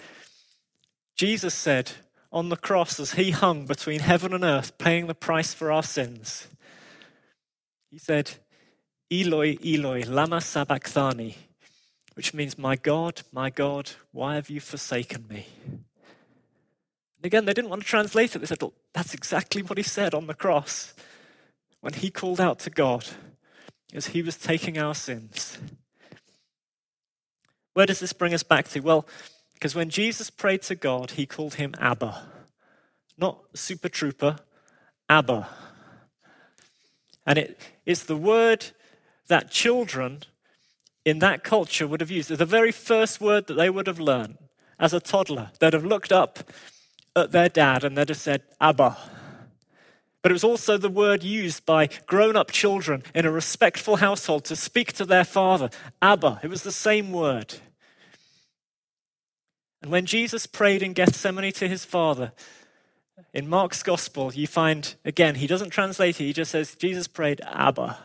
Jesus 1.15 1.53
said 1.53 1.91
on 2.31 2.49
the 2.49 2.55
cross 2.55 2.99
as 2.99 3.13
he 3.13 3.31
hung 3.31 3.65
between 3.65 3.99
heaven 3.99 4.33
and 4.33 4.43
earth, 4.43 4.77
paying 4.77 5.07
the 5.07 5.13
price 5.13 5.53
for 5.53 5.71
our 5.71 5.83
sins. 5.83 6.47
He 7.91 7.97
said, 7.97 8.31
Eloi, 9.11 9.57
Eloi, 9.63 10.03
lama 10.07 10.41
sabachthani, 10.41 11.35
which 12.15 12.33
means, 12.33 12.57
My 12.57 12.75
God, 12.75 13.21
my 13.31 13.49
God, 13.49 13.91
why 14.11 14.35
have 14.35 14.49
you 14.49 14.59
forsaken 14.59 15.25
me? 15.29 15.47
And 15.67 17.25
again, 17.25 17.45
they 17.45 17.53
didn't 17.53 17.69
want 17.69 17.83
to 17.83 17.87
translate 17.87 18.35
it. 18.35 18.39
They 18.39 18.45
said, 18.45 18.63
That's 18.93 19.13
exactly 19.13 19.61
what 19.61 19.77
he 19.77 19.83
said 19.83 20.13
on 20.13 20.27
the 20.27 20.33
cross 20.33 20.93
when 21.81 21.93
he 21.93 22.09
called 22.09 22.41
out 22.41 22.59
to 22.59 22.69
God 22.69 23.05
as 23.93 24.07
he 24.07 24.21
was 24.21 24.37
taking 24.37 24.77
our 24.77 24.95
sins. 24.95 25.57
Where 27.73 27.85
does 27.85 27.99
this 27.99 28.13
bring 28.13 28.33
us 28.33 28.43
back 28.43 28.67
to? 28.69 28.79
Well, 28.79 29.05
because 29.53 29.75
when 29.75 29.89
Jesus 29.89 30.29
prayed 30.29 30.61
to 30.63 30.75
God, 30.75 31.11
he 31.11 31.25
called 31.25 31.55
him 31.55 31.75
Abba. 31.79 32.23
Not 33.17 33.39
Super 33.53 33.89
Trooper, 33.89 34.37
Abba. 35.09 35.47
And 37.25 37.37
it 37.37 37.59
is 37.85 38.03
the 38.03 38.17
word 38.17 38.65
that 39.27 39.49
children 39.49 40.23
in 41.03 41.19
that 41.19 41.43
culture 41.43 41.87
would 41.87 42.01
have 42.01 42.11
used. 42.11 42.29
The 42.29 42.45
very 42.45 42.71
first 42.71 43.21
word 43.21 43.47
that 43.47 43.53
they 43.53 43.69
would 43.69 43.87
have 43.87 43.99
learned 43.99 44.37
as 44.79 44.93
a 44.93 44.99
toddler. 44.99 45.51
They'd 45.59 45.73
have 45.73 45.85
looked 45.85 46.11
up 46.11 46.39
at 47.15 47.31
their 47.31 47.49
dad 47.49 47.83
and 47.83 47.97
they'd 47.97 48.09
have 48.09 48.17
said, 48.17 48.43
Abba. 48.59 48.97
But 50.21 50.31
it 50.31 50.33
was 50.33 50.43
also 50.43 50.77
the 50.77 50.89
word 50.89 51.23
used 51.23 51.65
by 51.65 51.87
grown 52.07 52.35
up 52.35 52.49
children 52.49 53.03
in 53.13 53.25
a 53.25 53.31
respectful 53.31 53.97
household 53.97 54.43
to 54.45 54.55
speak 54.55 54.91
to 54.93 55.05
their 55.05 55.23
father, 55.23 55.69
Abba. 56.01 56.39
It 56.41 56.49
was 56.49 56.63
the 56.63 56.71
same 56.71 57.11
word. 57.11 57.55
And 59.83 59.91
when 59.91 60.07
Jesus 60.07 60.47
prayed 60.47 60.81
in 60.81 60.93
Gethsemane 60.93 61.51
to 61.53 61.67
his 61.67 61.85
father, 61.85 62.31
in 63.35 63.47
Mark's 63.47 63.83
gospel, 63.83 64.33
you 64.33 64.47
find, 64.47 64.95
again, 65.05 65.35
he 65.35 65.45
doesn't 65.45 65.69
translate 65.69 66.19
it, 66.19 66.25
he 66.25 66.33
just 66.33 66.51
says, 66.51 66.73
Jesus 66.75 67.07
prayed, 67.07 67.39
Abba. 67.45 67.99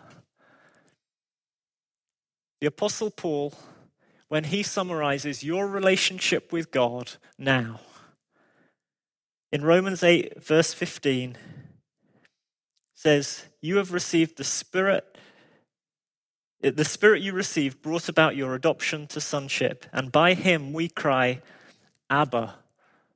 The 2.60 2.66
Apostle 2.66 3.10
Paul, 3.10 3.54
when 4.28 4.44
he 4.44 4.62
summarizes 4.62 5.42
your 5.42 5.66
relationship 5.66 6.52
with 6.52 6.70
God 6.70 7.12
now, 7.38 7.80
in 9.50 9.64
Romans 9.64 10.02
8, 10.02 10.42
verse 10.42 10.74
15, 10.74 11.38
says, 12.94 13.46
You 13.62 13.78
have 13.78 13.92
received 13.92 14.36
the 14.36 14.44
Spirit. 14.44 15.16
The 16.60 16.84
Spirit 16.84 17.22
you 17.22 17.32
received 17.32 17.80
brought 17.80 18.10
about 18.10 18.36
your 18.36 18.54
adoption 18.54 19.06
to 19.08 19.20
sonship, 19.22 19.86
and 19.90 20.12
by 20.12 20.34
him 20.34 20.74
we 20.74 20.88
cry, 20.88 21.40
Abba, 22.10 22.56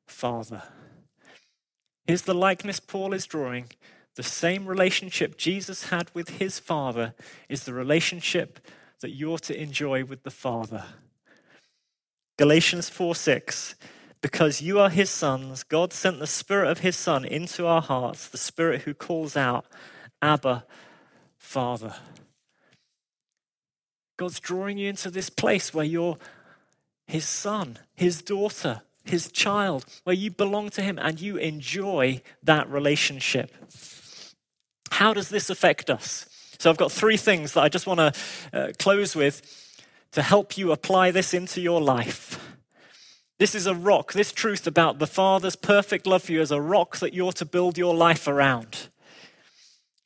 Father. 0.06 0.62
Here's 2.06 2.22
the 2.22 2.34
likeness 2.34 2.80
Paul 2.80 3.12
is 3.12 3.26
drawing. 3.26 3.66
The 4.16 4.22
same 4.22 4.66
relationship 4.66 5.36
Jesus 5.36 5.90
had 5.90 6.10
with 6.14 6.30
his 6.30 6.58
Father 6.58 7.14
is 7.48 7.64
the 7.64 7.74
relationship 7.74 8.58
that 9.04 9.10
you're 9.10 9.36
to 9.36 9.54
enjoy 9.60 10.02
with 10.02 10.22
the 10.22 10.30
Father. 10.30 10.82
Galatians 12.38 12.88
4 12.88 13.14
6. 13.14 13.74
Because 14.22 14.62
you 14.62 14.80
are 14.80 14.88
his 14.88 15.10
sons, 15.10 15.62
God 15.62 15.92
sent 15.92 16.20
the 16.20 16.26
Spirit 16.26 16.70
of 16.70 16.78
his 16.78 16.96
Son 16.96 17.26
into 17.26 17.66
our 17.66 17.82
hearts, 17.82 18.28
the 18.28 18.38
Spirit 18.38 18.80
who 18.82 18.94
calls 18.94 19.36
out, 19.36 19.66
Abba, 20.22 20.64
Father. 21.36 21.94
God's 24.16 24.40
drawing 24.40 24.78
you 24.78 24.88
into 24.88 25.10
this 25.10 25.28
place 25.28 25.74
where 25.74 25.84
you're 25.84 26.16
his 27.06 27.28
son, 27.28 27.78
his 27.94 28.22
daughter, 28.22 28.80
his 29.04 29.30
child, 29.30 29.84
where 30.04 30.16
you 30.16 30.30
belong 30.30 30.70
to 30.70 30.80
him 30.80 30.98
and 30.98 31.20
you 31.20 31.36
enjoy 31.36 32.22
that 32.42 32.70
relationship. 32.70 33.50
How 34.92 35.12
does 35.12 35.28
this 35.28 35.50
affect 35.50 35.90
us? 35.90 36.26
So 36.58 36.70
I've 36.70 36.76
got 36.76 36.92
three 36.92 37.16
things 37.16 37.52
that 37.52 37.62
I 37.62 37.68
just 37.68 37.86
want 37.86 37.98
to 37.98 38.12
uh, 38.52 38.72
close 38.78 39.14
with 39.14 39.42
to 40.12 40.22
help 40.22 40.56
you 40.56 40.72
apply 40.72 41.10
this 41.10 41.34
into 41.34 41.60
your 41.60 41.80
life. 41.80 42.38
This 43.38 43.54
is 43.54 43.66
a 43.66 43.74
rock. 43.74 44.12
This 44.12 44.32
truth 44.32 44.66
about 44.66 44.98
the 44.98 45.06
Father's 45.06 45.56
perfect 45.56 46.06
love 46.06 46.22
for 46.22 46.32
you 46.32 46.40
is 46.40 46.52
a 46.52 46.60
rock 46.60 46.98
that 46.98 47.14
you're 47.14 47.32
to 47.32 47.44
build 47.44 47.76
your 47.76 47.94
life 47.94 48.28
around. 48.28 48.88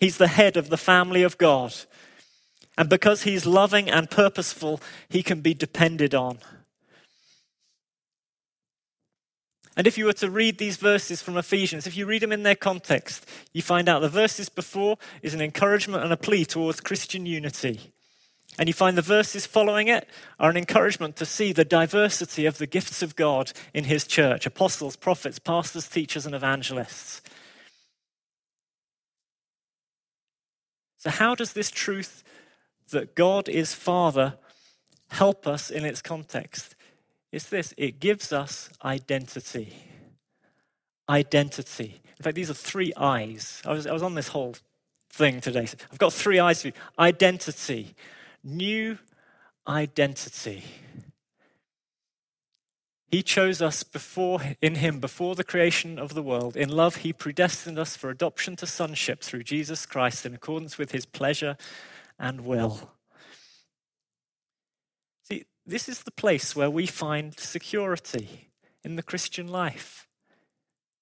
He's 0.00 0.16
the 0.16 0.28
head 0.28 0.56
of 0.56 0.70
the 0.70 0.78
family 0.78 1.22
of 1.22 1.36
God. 1.36 1.74
And 2.78 2.88
because 2.88 3.24
he's 3.24 3.44
loving 3.44 3.90
and 3.90 4.10
purposeful, 4.10 4.80
he 5.08 5.22
can 5.22 5.40
be 5.40 5.52
depended 5.52 6.14
on. 6.14 6.38
And 9.78 9.86
if 9.86 9.96
you 9.96 10.06
were 10.06 10.12
to 10.14 10.28
read 10.28 10.58
these 10.58 10.76
verses 10.76 11.22
from 11.22 11.36
Ephesians, 11.36 11.86
if 11.86 11.96
you 11.96 12.04
read 12.04 12.22
them 12.22 12.32
in 12.32 12.42
their 12.42 12.56
context, 12.56 13.24
you 13.52 13.62
find 13.62 13.88
out 13.88 14.00
the 14.00 14.08
verses 14.08 14.48
before 14.48 14.98
is 15.22 15.34
an 15.34 15.40
encouragement 15.40 16.02
and 16.02 16.12
a 16.12 16.16
plea 16.16 16.44
towards 16.44 16.80
Christian 16.80 17.26
unity. 17.26 17.92
And 18.58 18.68
you 18.68 18.72
find 18.72 18.98
the 18.98 19.02
verses 19.02 19.46
following 19.46 19.86
it 19.86 20.08
are 20.40 20.50
an 20.50 20.56
encouragement 20.56 21.14
to 21.16 21.24
see 21.24 21.52
the 21.52 21.64
diversity 21.64 22.44
of 22.44 22.58
the 22.58 22.66
gifts 22.66 23.02
of 23.02 23.14
God 23.14 23.52
in 23.72 23.84
his 23.84 24.04
church 24.04 24.46
apostles, 24.46 24.96
prophets, 24.96 25.38
pastors, 25.38 25.86
teachers, 25.86 26.26
and 26.26 26.34
evangelists. 26.34 27.22
So, 30.96 31.10
how 31.10 31.36
does 31.36 31.52
this 31.52 31.70
truth 31.70 32.24
that 32.90 33.14
God 33.14 33.48
is 33.48 33.74
Father 33.74 34.38
help 35.10 35.46
us 35.46 35.70
in 35.70 35.84
its 35.84 36.02
context? 36.02 36.74
It's 37.32 37.48
this 37.48 37.74
it 37.76 38.00
gives 38.00 38.32
us 38.32 38.70
identity. 38.84 39.74
Identity. 41.08 42.00
In 42.18 42.22
fact, 42.22 42.34
these 42.34 42.50
are 42.50 42.54
three 42.54 42.92
eyes. 42.96 43.62
I 43.64 43.72
was, 43.72 43.86
I 43.86 43.92
was 43.92 44.02
on 44.02 44.14
this 44.14 44.28
whole 44.28 44.56
thing 45.10 45.40
today. 45.40 45.66
I've 45.92 45.98
got 45.98 46.12
three 46.12 46.38
eyes 46.38 46.62
for 46.62 46.68
you 46.68 46.74
identity, 46.98 47.94
new 48.42 48.98
identity. 49.66 50.64
He 53.10 53.22
chose 53.22 53.62
us 53.62 53.82
before 53.84 54.40
in 54.60 54.76
him 54.76 55.00
before 55.00 55.34
the 55.34 55.44
creation 55.44 55.98
of 55.98 56.12
the 56.12 56.22
world. 56.22 56.56
In 56.56 56.68
love 56.68 56.96
he 56.96 57.12
predestined 57.12 57.78
us 57.78 57.96
for 57.96 58.10
adoption 58.10 58.54
to 58.56 58.66
sonship 58.66 59.22
through 59.22 59.44
Jesus 59.44 59.86
Christ 59.86 60.26
in 60.26 60.34
accordance 60.34 60.76
with 60.76 60.92
his 60.92 61.06
pleasure 61.06 61.56
and 62.18 62.42
will. 62.42 62.90
This 65.68 65.86
is 65.86 66.02
the 66.02 66.10
place 66.10 66.56
where 66.56 66.70
we 66.70 66.86
find 66.86 67.38
security 67.38 68.48
in 68.82 68.96
the 68.96 69.02
Christian 69.02 69.46
life. 69.46 70.08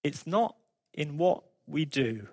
It's 0.02 0.26
not 0.26 0.57
in 0.92 1.18
what 1.18 1.44
we 1.68 1.85
do. 1.85 2.26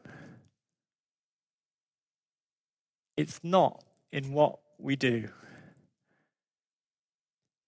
It's 3.16 3.40
not 3.44 3.84
in 4.12 4.34
what 4.34 4.58
we 4.80 4.96
do. 4.96 5.30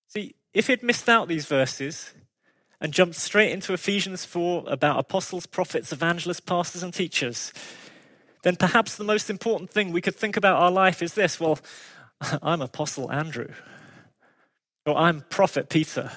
See, 0.08 0.34
if 0.52 0.66
he'd 0.66 0.82
missed 0.82 1.08
out 1.08 1.28
these 1.28 1.46
verses 1.46 2.16
and 2.82 2.92
jumped 2.92 3.18
straight 3.18 3.52
into 3.52 3.72
Ephesians 3.72 4.26
4 4.26 4.64
about 4.66 4.98
apostles, 4.98 5.46
prophets, 5.46 5.94
evangelists, 5.94 6.40
pastors, 6.40 6.82
and 6.82 6.92
teachers, 6.92 7.54
then 8.42 8.56
perhaps 8.56 8.96
the 8.96 9.04
most 9.04 9.30
important 9.30 9.70
thing 9.70 9.92
we 9.92 10.02
could 10.02 10.16
think 10.16 10.36
about 10.36 10.60
our 10.60 10.72
life 10.72 11.04
is 11.04 11.14
this 11.14 11.40
well, 11.40 11.60
I'm 12.42 12.64
Apostle 12.64 13.12
Andrew, 13.12 13.50
or 14.86 14.98
I'm 14.98 15.22
Prophet 15.30 15.70
Peter, 15.70 16.12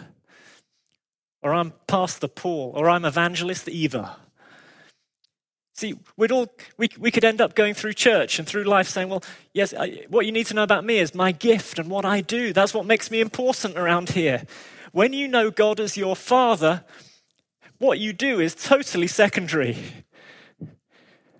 or 1.43 1.55
I'm 1.55 1.73
Pastor 1.87 2.29
Paul, 2.29 2.73
or 2.75 2.89
I'm 2.91 3.05
Evangelist 3.05 3.69
Eva. 3.69 4.17
See, 5.75 5.95
we'd 6.17 6.33
all, 6.33 6.49
we, 6.77 6.89
we 6.99 7.11
could 7.11 7.25
end 7.25 7.41
up 7.41 7.55
going 7.55 7.73
through 7.73 7.93
church 7.93 8.39
and 8.39 8.49
through 8.49 8.65
life 8.65 8.89
saying, 8.89 9.09
well, 9.09 9.23
yes, 9.55 9.73
I, 9.73 10.05
what 10.09 10.27
you 10.27 10.33
need 10.33 10.47
to 10.47 10.55
know 10.55 10.65
about 10.65 10.85
me 10.85 10.99
is 10.99 11.15
my 11.15 11.31
gift 11.31 11.79
and 11.79 11.89
what 11.89 12.05
I 12.05 12.21
do. 12.21 12.53
That's 12.53 12.75
what 12.75 12.85
makes 12.85 13.13
me 13.13 13.21
important 13.21 13.79
around 13.79 14.11
here. 14.11 14.43
When 14.91 15.13
you 15.13 15.29
know 15.29 15.53
God 15.53 15.79
as 15.79 15.97
your 15.97 16.17
father, 16.17 16.85
what 17.79 18.01
you 18.01 18.13
do 18.13 18.41
is 18.41 18.57
totally 18.57 19.07
secondary. 19.07 19.79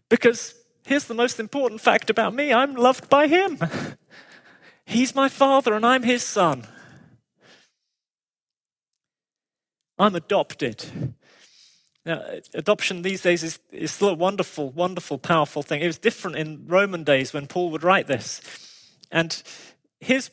Because 0.09 0.55
here's 0.87 1.07
the 1.07 1.15
most 1.15 1.41
important 1.41 1.81
fact 1.81 2.09
about 2.09 2.33
me 2.33 2.53
I'm 2.53 2.77
loved 2.77 3.09
by 3.11 3.27
him. 3.27 3.59
He's 4.87 5.17
my 5.17 5.29
father 5.29 5.75
and 5.75 5.85
I'm 5.85 6.05
his 6.05 6.23
son. 6.23 6.65
I'm 9.99 10.15
adopted. 10.15 11.15
Now, 12.07 12.23
adoption 12.55 13.03
these 13.03 13.23
days 13.23 13.43
is, 13.43 13.59
is 13.71 13.93
still 13.93 14.09
a 14.09 14.15
wonderful, 14.15 14.71
wonderful, 14.71 15.19
powerful 15.19 15.63
thing. 15.63 15.83
It 15.83 15.87
was 15.87 15.99
different 15.99 16.37
in 16.37 16.67
Roman 16.67 17.05
days 17.05 17.33
when 17.33 17.47
Paul 17.47 17.71
would 17.71 17.83
write 17.83 18.07
this. 18.07 18.41
And 19.11 19.43
here's 20.01 20.31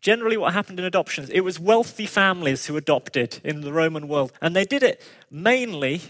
generally 0.00 0.36
what 0.36 0.52
happened 0.52 0.78
in 0.78 0.84
adoptions 0.84 1.30
it 1.30 1.40
was 1.40 1.58
wealthy 1.58 2.06
families 2.06 2.66
who 2.66 2.76
adopted 2.76 3.40
in 3.42 3.62
the 3.62 3.72
Roman 3.72 4.06
world. 4.06 4.32
And 4.40 4.54
they 4.54 4.64
did 4.64 4.82
it 4.82 5.02
mainly 5.30 6.00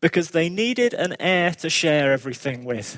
because 0.00 0.30
they 0.30 0.48
needed 0.48 0.94
an 0.94 1.16
heir 1.20 1.50
to 1.52 1.68
share 1.68 2.12
everything 2.12 2.64
with. 2.64 2.96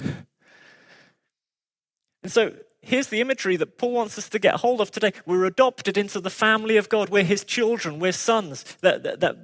And 2.22 2.30
so 2.30 2.52
here's 2.82 3.08
the 3.08 3.20
imagery 3.20 3.56
that 3.56 3.78
Paul 3.78 3.92
wants 3.92 4.18
us 4.18 4.28
to 4.30 4.38
get 4.38 4.56
hold 4.56 4.80
of 4.80 4.90
today. 4.90 5.12
We're 5.26 5.44
adopted 5.44 5.96
into 5.96 6.20
the 6.20 6.30
family 6.30 6.76
of 6.76 6.88
God. 6.88 7.10
We're 7.10 7.24
his 7.24 7.44
children. 7.44 7.98
We're 7.98 8.12
sons. 8.12 8.64
That, 8.80 9.02
that, 9.02 9.20
that, 9.20 9.36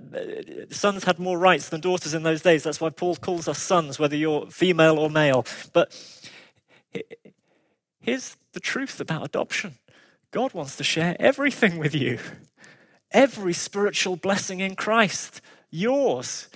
uh, 0.70 0.74
sons 0.74 1.04
had 1.04 1.18
more 1.18 1.38
rights 1.38 1.68
than 1.68 1.80
daughters 1.80 2.14
in 2.14 2.22
those 2.22 2.42
days. 2.42 2.62
That's 2.62 2.80
why 2.80 2.90
Paul 2.90 3.16
calls 3.16 3.48
us 3.48 3.58
sons, 3.58 3.98
whether 3.98 4.16
you're 4.16 4.46
female 4.50 4.98
or 4.98 5.10
male. 5.10 5.44
But 5.72 5.94
here's 8.00 8.36
the 8.52 8.60
truth 8.60 9.00
about 9.00 9.24
adoption 9.24 9.76
God 10.30 10.54
wants 10.54 10.76
to 10.76 10.84
share 10.84 11.16
everything 11.20 11.78
with 11.78 11.94
you. 11.94 12.18
Every 13.12 13.52
spiritual 13.52 14.16
blessing 14.16 14.60
in 14.60 14.74
Christ, 14.74 15.40
yours. 15.70 16.48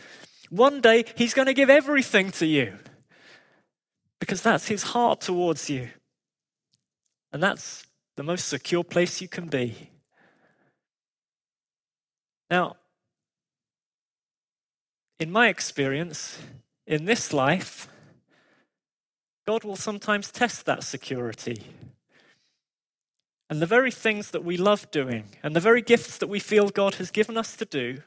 One 0.51 0.81
day, 0.81 1.05
he's 1.17 1.33
going 1.33 1.47
to 1.47 1.55
give 1.55 1.71
everything 1.71 2.33
to 2.33 2.47
you 2.47 2.77
because 4.19 4.43
that's 4.43 4.67
his 4.67 4.83
heart 4.83 5.21
towards 5.21 5.71
you. 5.71 5.89
And 7.33 7.43
that's 7.43 7.87
the 8.17 8.23
most 8.23 8.49
secure 8.49 8.85
place 8.85 9.21
you 9.21 9.29
can 9.29 9.47
be. 9.47 9.91
Now, 12.51 12.77
in 15.19 15.31
my 15.31 15.49
experience, 15.49 16.41
in 16.87 17.05
this 17.05 17.33
life, 17.33 17.89
God 19.47 19.65
will 19.65 19.77
sometimes 19.77 20.31
test 20.31 20.67
that 20.67 20.83
security. 20.83 21.63
And 23.49 23.61
the 23.61 23.67
very 23.67 23.91
things 23.91 24.31
that 24.31 24.45
we 24.45 24.57
love 24.57 24.91
doing 24.91 25.25
and 25.43 25.55
the 25.55 25.61
very 25.61 25.83
gifts 25.83 26.19
that 26.19 26.29
we 26.29 26.41
feel 26.41 26.69
God 26.69 26.97
has 26.97 27.11
given 27.11 27.37
us 27.37 27.57
to 27.57 27.65
do, 27.65 27.99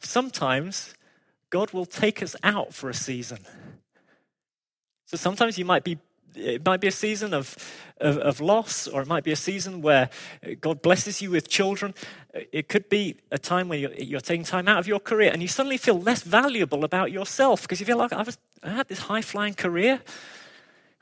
sometimes 0.00 0.94
God 1.50 1.72
will 1.72 1.86
take 1.86 2.22
us 2.22 2.34
out 2.42 2.74
for 2.74 2.90
a 2.90 2.94
season. 2.94 3.38
So 5.06 5.16
sometimes 5.16 5.58
you 5.58 5.64
might 5.64 5.84
be 5.84 5.98
it 6.34 6.64
might 6.64 6.80
be 6.80 6.88
a 6.88 6.92
season 6.92 7.32
of, 7.32 7.56
of, 8.00 8.18
of, 8.18 8.40
loss, 8.40 8.88
or 8.88 9.02
it 9.02 9.08
might 9.08 9.24
be 9.24 9.32
a 9.32 9.36
season 9.36 9.80
where 9.80 10.10
uh, 10.44 10.50
God 10.60 10.82
blesses 10.82 11.22
you 11.22 11.30
with 11.30 11.48
children. 11.48 11.94
Uh, 12.34 12.40
it 12.52 12.68
could 12.68 12.88
be 12.88 13.16
a 13.30 13.38
time 13.38 13.68
when 13.68 13.80
you're, 13.80 13.94
you're 13.94 14.20
taking 14.20 14.44
time 14.44 14.68
out 14.68 14.78
of 14.78 14.86
your 14.86 14.98
career 14.98 15.30
and 15.32 15.40
you 15.40 15.48
suddenly 15.48 15.76
feel 15.76 16.00
less 16.00 16.22
valuable 16.22 16.84
about 16.84 17.12
yourself 17.12 17.62
because 17.62 17.80
you 17.80 17.86
feel 17.86 17.98
like 17.98 18.12
I, 18.12 18.22
was, 18.22 18.38
I 18.62 18.70
had 18.70 18.88
this 18.88 19.00
high 19.00 19.22
flying 19.22 19.54
career. 19.54 20.00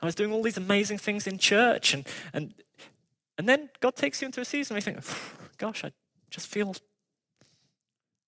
I 0.01 0.05
was 0.05 0.15
doing 0.15 0.31
all 0.31 0.43
these 0.43 0.57
amazing 0.57 0.97
things 0.97 1.27
in 1.27 1.37
church. 1.37 1.93
And, 1.93 2.07
and, 2.33 2.53
and 3.37 3.49
then 3.49 3.69
God 3.79 3.95
takes 3.95 4.21
you 4.21 4.27
into 4.27 4.41
a 4.41 4.45
season 4.45 4.75
where 4.75 4.79
you 4.79 4.83
think, 4.83 4.99
gosh, 5.57 5.83
I 5.83 5.91
just 6.29 6.47
feel, 6.47 6.75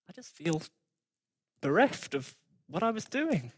I 0.09 0.13
just 0.13 0.35
feel 0.35 0.61
bereft 1.61 2.15
of 2.15 2.35
what 2.67 2.81
I 2.81 2.91
was 2.91 3.05
doing. 3.05 3.51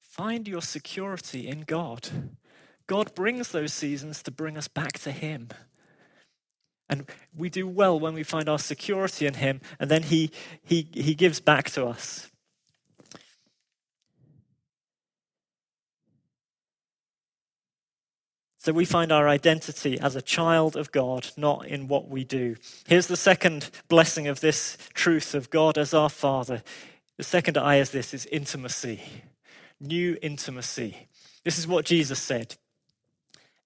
Find 0.00 0.48
your 0.48 0.62
security 0.62 1.46
in 1.46 1.60
God. 1.60 2.08
God 2.86 3.14
brings 3.14 3.50
those 3.50 3.72
seasons 3.72 4.22
to 4.22 4.30
bring 4.30 4.56
us 4.56 4.68
back 4.68 4.92
to 5.00 5.12
Him. 5.12 5.48
And 6.88 7.06
we 7.36 7.48
do 7.48 7.66
well 7.66 7.98
when 7.98 8.14
we 8.14 8.22
find 8.22 8.48
our 8.48 8.58
security 8.58 9.26
in 9.26 9.34
Him, 9.34 9.60
and 9.80 9.90
then 9.90 10.04
He, 10.04 10.30
he, 10.62 10.88
he 10.92 11.14
gives 11.14 11.40
back 11.40 11.70
to 11.70 11.86
us. 11.86 12.30
So 18.58 18.72
we 18.72 18.84
find 18.84 19.12
our 19.12 19.28
identity 19.28 19.98
as 20.00 20.16
a 20.16 20.22
child 20.22 20.76
of 20.76 20.90
God, 20.90 21.28
not 21.36 21.66
in 21.66 21.86
what 21.86 22.08
we 22.08 22.24
do. 22.24 22.56
Here's 22.88 23.06
the 23.06 23.16
second 23.16 23.70
blessing 23.88 24.26
of 24.26 24.40
this 24.40 24.76
truth 24.92 25.34
of 25.34 25.50
God 25.50 25.78
as 25.78 25.94
our 25.94 26.08
Father. 26.08 26.64
The 27.16 27.22
second 27.22 27.56
I 27.56 27.76
is 27.76 27.90
this 27.90 28.12
is 28.12 28.26
intimacy 28.26 29.02
new 29.80 30.16
intimacy. 30.22 31.08
This 31.44 31.58
is 31.58 31.66
what 31.66 31.84
Jesus 31.84 32.20
said 32.20 32.56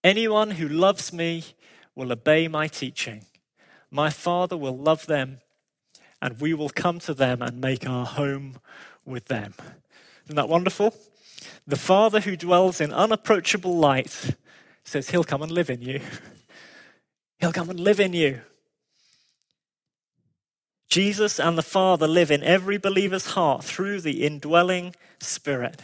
Anyone 0.02 0.52
who 0.52 0.68
loves 0.68 1.12
me 1.12 1.44
will 1.94 2.12
obey 2.12 2.48
my 2.48 2.68
teaching. 2.68 3.24
My 3.90 4.08
Father 4.10 4.56
will 4.56 4.76
love 4.76 5.06
them, 5.06 5.38
and 6.22 6.40
we 6.40 6.54
will 6.54 6.70
come 6.70 6.98
to 7.00 7.12
them 7.12 7.42
and 7.42 7.60
make 7.60 7.86
our 7.86 8.06
home 8.06 8.58
with 9.04 9.26
them. 9.26 9.54
Isn't 10.24 10.36
that 10.36 10.48
wonderful? 10.48 10.94
The 11.66 11.76
Father 11.76 12.20
who 12.20 12.36
dwells 12.36 12.80
in 12.80 12.92
unapproachable 12.92 13.76
light 13.76 14.36
says 14.84 15.10
he'll 15.10 15.24
come 15.24 15.42
and 15.42 15.52
live 15.52 15.70
in 15.70 15.82
you. 15.82 16.00
He'll 17.38 17.52
come 17.52 17.70
and 17.70 17.80
live 17.80 18.00
in 18.00 18.12
you. 18.12 18.40
Jesus 20.88 21.38
and 21.38 21.56
the 21.56 21.62
Father 21.62 22.08
live 22.08 22.30
in 22.30 22.42
every 22.42 22.76
believer's 22.76 23.26
heart 23.26 23.64
through 23.64 24.00
the 24.00 24.24
indwelling 24.24 24.94
Spirit. 25.20 25.80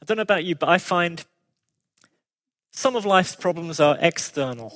I 0.00 0.04
don't 0.04 0.16
know 0.16 0.22
about 0.22 0.44
you, 0.44 0.54
but 0.54 0.68
I 0.68 0.78
find 0.78 1.24
some 2.78 2.94
of 2.94 3.04
life's 3.04 3.34
problems 3.34 3.80
are 3.80 3.98
external. 4.00 4.72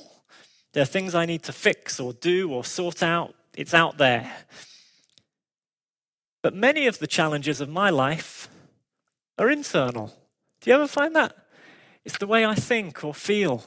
There 0.73 0.83
are 0.83 0.93
things 0.93 1.15
I 1.15 1.25
need 1.25 1.43
to 1.43 1.53
fix 1.53 2.01
or 2.01 2.11
do 2.11 2.51
or 2.51 2.65
sort 2.65 3.01
out. 3.01 3.33
It's 3.55 3.73
out 3.73 3.97
there. 3.97 4.29
But 6.41 6.53
many 6.53 6.85
of 6.87 6.99
the 6.99 7.07
challenges 7.07 7.61
of 7.61 7.69
my 7.69 7.89
life 7.89 8.49
are 9.37 9.49
internal. 9.49 10.07
Do 10.59 10.69
you 10.69 10.75
ever 10.75 10.85
find 10.85 11.15
that? 11.15 11.33
It's 12.03 12.17
the 12.17 12.27
way 12.27 12.45
I 12.45 12.55
think 12.55 13.05
or 13.05 13.13
feel, 13.13 13.63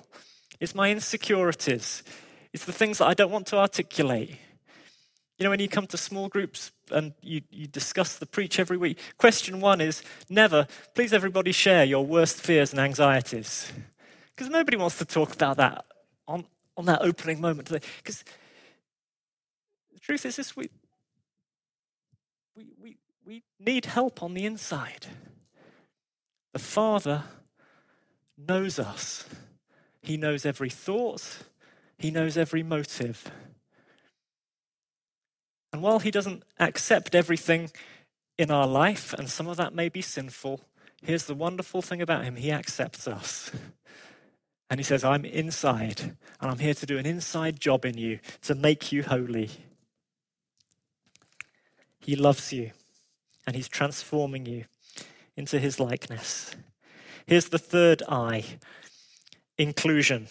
it's 0.61 0.74
my 0.74 0.91
insecurities, 0.91 2.03
it's 2.53 2.66
the 2.66 2.74
things 2.74 2.99
that 2.99 3.07
I 3.07 3.14
don't 3.14 3.32
want 3.32 3.47
to 3.47 3.57
articulate. 3.57 4.37
You 5.39 5.45
know, 5.45 5.51
when 5.51 5.61
you 5.61 5.68
come 5.68 5.87
to 5.87 5.97
small 5.97 6.28
groups 6.28 6.72
and 6.91 7.14
you, 7.22 7.41
you 7.51 7.68
discuss 7.68 8.18
the 8.18 8.26
preach 8.26 8.61
every 8.61 8.76
week, 8.76 8.99
question 9.16 9.61
one 9.62 9.80
is 9.80 10.03
never, 10.28 10.66
please 10.95 11.14
everybody 11.14 11.53
share 11.53 11.84
your 11.84 12.05
worst 12.05 12.43
fears 12.43 12.72
and 12.72 12.80
anxieties. 12.80 13.72
Because 14.37 14.51
nobody 14.51 14.76
wants 14.76 14.99
to 14.99 15.07
talk 15.07 15.32
about 15.32 15.57
that 15.57 15.87
on, 16.28 16.45
on 16.76 16.84
that 16.84 17.01
opening 17.01 17.41
moment. 17.41 17.70
Because 17.70 18.22
the 19.95 20.01
truth 20.01 20.26
is 20.26 20.37
this 20.37 20.55
we, 20.55 20.68
we, 22.55 22.66
we, 22.80 22.97
we 23.24 23.43
need 23.59 23.87
help 23.87 24.22
on 24.22 24.34
the 24.34 24.45
inside. 24.45 25.07
The 26.53 26.59
Father 26.59 27.24
knows 28.37 28.78
us, 28.78 29.26
He 30.03 30.16
knows 30.18 30.45
every 30.45 30.70
thought, 30.70 31.45
He 31.99 32.11
knows 32.11 32.37
every 32.37 32.62
motive. 32.62 33.30
And 35.72 35.82
while 35.82 35.99
He 35.99 36.11
doesn't 36.11 36.43
accept 36.59 37.14
everything 37.14 37.70
in 38.37 38.51
our 38.51 38.66
life, 38.66 39.14
and 39.14 39.30
some 39.30 39.49
of 39.49 39.57
that 39.57 39.74
may 39.74 39.89
be 39.89 40.03
sinful, 40.03 40.61
here's 41.03 41.24
the 41.24 41.34
wonderful 41.34 41.80
thing 41.80 42.03
about 42.03 42.24
Him 42.24 42.37
He 42.37 42.53
accepts 42.53 43.09
us. 43.09 43.51
And 44.69 44.81
He 44.81 44.85
says, 44.85 45.05
I'm 45.05 45.25
inside, 45.25 46.01
and 46.41 46.51
I'm 46.51 46.59
here 46.59 46.75
to 46.75 46.87
do 46.87 46.99
an 46.99 47.07
inside 47.07 47.61
job 47.61 47.85
in 47.85 47.97
you 47.97 48.19
to 48.43 48.55
make 48.55 48.91
you 48.93 49.03
holy. 49.03 49.51
He 52.01 52.17
loves 52.17 52.53
you, 52.53 52.73
and 53.47 53.55
He's 53.55 53.69
transforming 53.69 54.47
you 54.47 54.64
into 55.37 55.59
His 55.59 55.79
likeness. 55.79 56.55
Here's 57.27 57.49
the 57.49 57.59
third 57.59 58.03
I 58.09 58.45
inclusion 59.59 60.29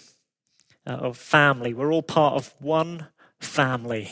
uh, 0.88 0.92
of 0.92 1.18
family. 1.18 1.74
We're 1.74 1.92
all 1.92 2.04
part 2.04 2.36
of 2.36 2.54
one 2.60 3.08
family. 3.40 4.10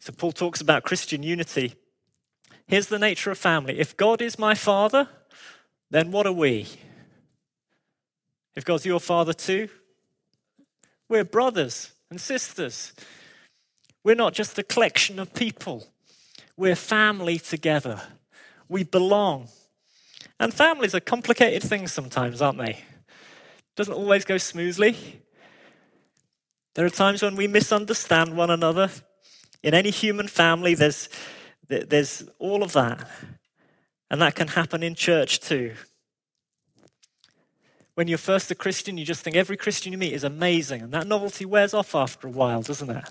So 0.00 0.12
Paul 0.12 0.32
talks 0.32 0.60
about 0.60 0.82
Christian 0.82 1.22
unity. 1.22 1.74
Here's 2.66 2.86
the 2.86 2.98
nature 2.98 3.30
of 3.30 3.38
family. 3.38 3.78
If 3.78 3.96
God 3.96 4.22
is 4.22 4.38
my 4.38 4.54
father, 4.54 5.08
then 5.90 6.10
what 6.10 6.26
are 6.26 6.32
we? 6.32 6.66
If 8.56 8.64
God's 8.64 8.86
your 8.86 9.00
father 9.00 9.32
too, 9.32 9.68
we're 11.08 11.24
brothers 11.24 11.92
and 12.10 12.20
sisters. 12.20 12.92
We're 14.02 14.14
not 14.14 14.34
just 14.34 14.58
a 14.58 14.62
collection 14.62 15.18
of 15.18 15.34
people, 15.34 15.86
we're 16.56 16.76
family 16.76 17.38
together. 17.38 18.00
We 18.68 18.84
belong. 18.84 19.48
And 20.38 20.54
families 20.54 20.94
are 20.94 21.00
complicated 21.00 21.62
things 21.62 21.92
sometimes, 21.92 22.40
aren't 22.40 22.58
they? 22.58 22.78
Doesn't 23.74 23.94
always 23.94 24.24
go 24.24 24.38
smoothly. 24.38 24.96
There 26.74 26.86
are 26.86 26.90
times 26.90 27.22
when 27.22 27.34
we 27.34 27.48
misunderstand 27.48 28.36
one 28.36 28.50
another. 28.50 28.90
In 29.62 29.74
any 29.74 29.90
human 29.90 30.28
family, 30.28 30.74
there's, 30.74 31.08
there's 31.68 32.24
all 32.38 32.62
of 32.62 32.72
that. 32.72 33.08
And 34.10 34.22
that 34.22 34.34
can 34.34 34.48
happen 34.48 34.82
in 34.82 34.94
church 34.94 35.40
too. 35.40 35.74
When 37.94 38.08
you're 38.08 38.18
first 38.18 38.50
a 38.50 38.54
Christian, 38.54 38.96
you 38.98 39.04
just 39.04 39.22
think 39.22 39.36
every 39.36 39.56
Christian 39.56 39.92
you 39.92 39.98
meet 39.98 40.12
is 40.12 40.24
amazing, 40.24 40.82
and 40.82 40.92
that 40.92 41.06
novelty 41.06 41.44
wears 41.44 41.74
off 41.74 41.94
after 41.94 42.28
a 42.28 42.30
while, 42.30 42.62
doesn't 42.62 42.90
it? 42.90 43.10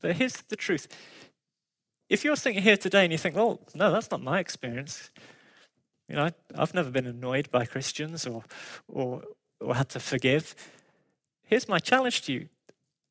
But 0.00 0.16
here's 0.16 0.36
the 0.42 0.56
truth. 0.56 0.88
If 2.08 2.24
you're 2.24 2.36
sitting 2.36 2.62
here 2.62 2.76
today 2.76 3.04
and 3.04 3.12
you 3.12 3.18
think, 3.18 3.36
well, 3.36 3.60
no, 3.74 3.90
that's 3.90 4.10
not 4.10 4.22
my 4.22 4.38
experience. 4.38 5.10
You 6.08 6.16
know, 6.16 6.30
I've 6.56 6.72
never 6.72 6.90
been 6.90 7.06
annoyed 7.06 7.50
by 7.50 7.66
Christians 7.66 8.26
or, 8.26 8.44
or, 8.86 9.22
or 9.60 9.74
had 9.74 9.90
to 9.90 10.00
forgive. 10.00 10.54
Here's 11.44 11.68
my 11.68 11.78
challenge 11.78 12.22
to 12.22 12.32
you 12.32 12.48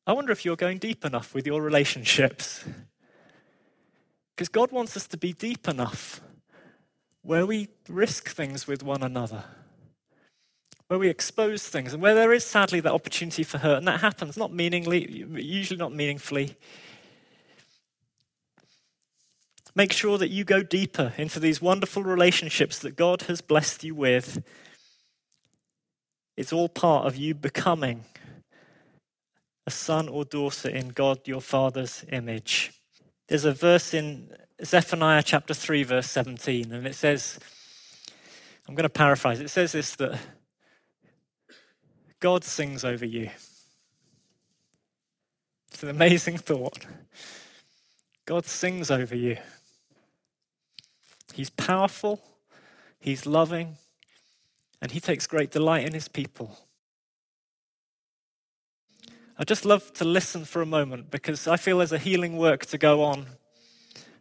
I 0.06 0.12
wonder 0.12 0.32
if 0.32 0.44
you're 0.44 0.56
going 0.56 0.78
deep 0.78 1.04
enough 1.04 1.34
with 1.34 1.46
your 1.46 1.60
relationships. 1.60 2.64
Because 4.34 4.48
God 4.48 4.72
wants 4.72 4.96
us 4.96 5.06
to 5.08 5.16
be 5.16 5.32
deep 5.32 5.68
enough 5.68 6.20
where 7.28 7.44
we 7.44 7.68
risk 7.90 8.30
things 8.30 8.66
with 8.66 8.82
one 8.82 9.02
another, 9.02 9.44
where 10.86 10.98
we 10.98 11.10
expose 11.10 11.62
things, 11.62 11.92
and 11.92 12.02
where 12.02 12.14
there 12.14 12.32
is 12.32 12.42
sadly 12.42 12.80
that 12.80 12.90
opportunity 12.90 13.42
for 13.42 13.58
hurt. 13.58 13.76
And 13.76 13.86
that 13.86 14.00
happens, 14.00 14.38
not 14.38 14.50
meaningly, 14.50 15.26
usually 15.36 15.76
not 15.76 15.94
meaningfully. 15.94 16.56
Make 19.74 19.92
sure 19.92 20.16
that 20.16 20.30
you 20.30 20.42
go 20.44 20.62
deeper 20.62 21.12
into 21.18 21.38
these 21.38 21.60
wonderful 21.60 22.02
relationships 22.02 22.78
that 22.78 22.96
God 22.96 23.20
has 23.22 23.42
blessed 23.42 23.84
you 23.84 23.94
with. 23.94 24.42
It's 26.34 26.54
all 26.54 26.70
part 26.70 27.04
of 27.06 27.14
you 27.14 27.34
becoming 27.34 28.06
a 29.66 29.70
son 29.70 30.08
or 30.08 30.24
daughter 30.24 30.70
in 30.70 30.88
God 30.88 31.28
your 31.28 31.42
Father's 31.42 32.06
image. 32.10 32.72
There's 33.28 33.44
a 33.44 33.52
verse 33.52 33.92
in 33.92 34.30
Zephaniah 34.64 35.22
chapter 35.22 35.54
3, 35.54 35.84
verse 35.84 36.10
17, 36.10 36.72
and 36.72 36.86
it 36.86 36.94
says, 36.94 37.38
I'm 38.66 38.74
going 38.74 38.82
to 38.82 38.88
paraphrase, 38.88 39.40
it 39.40 39.50
says 39.50 39.72
this 39.72 39.94
that 39.96 40.18
God 42.20 42.42
sings 42.42 42.84
over 42.84 43.06
you. 43.06 43.30
It's 45.70 45.82
an 45.84 45.90
amazing 45.90 46.38
thought. 46.38 46.86
God 48.26 48.46
sings 48.46 48.90
over 48.90 49.14
you. 49.14 49.36
He's 51.32 51.50
powerful, 51.50 52.20
He's 52.98 53.26
loving, 53.26 53.76
and 54.82 54.90
He 54.90 54.98
takes 54.98 55.28
great 55.28 55.52
delight 55.52 55.86
in 55.86 55.94
His 55.94 56.08
people. 56.08 56.58
I'd 59.38 59.46
just 59.46 59.64
love 59.64 59.92
to 59.94 60.04
listen 60.04 60.44
for 60.44 60.60
a 60.60 60.66
moment 60.66 61.12
because 61.12 61.46
I 61.46 61.56
feel 61.56 61.78
there's 61.78 61.92
a 61.92 61.98
healing 61.98 62.36
work 62.36 62.66
to 62.66 62.76
go 62.76 63.04
on 63.04 63.26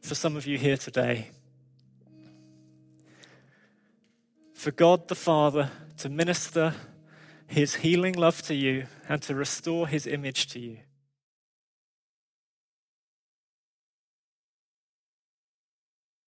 for 0.07 0.15
some 0.15 0.37
of 0.37 0.47
you 0.47 0.57
here 0.57 0.77
today. 0.77 1.27
For 4.53 4.71
God 4.71 5.09
the 5.09 5.15
Father 5.15 5.69
to 5.97 6.07
minister 6.07 6.73
his 7.45 7.75
healing 7.75 8.13
love 8.13 8.41
to 8.43 8.55
you 8.55 8.85
and 9.09 9.21
to 9.23 9.35
restore 9.35 9.85
his 9.85 10.07
image 10.07 10.47
to 10.47 10.59
you. 10.59 10.77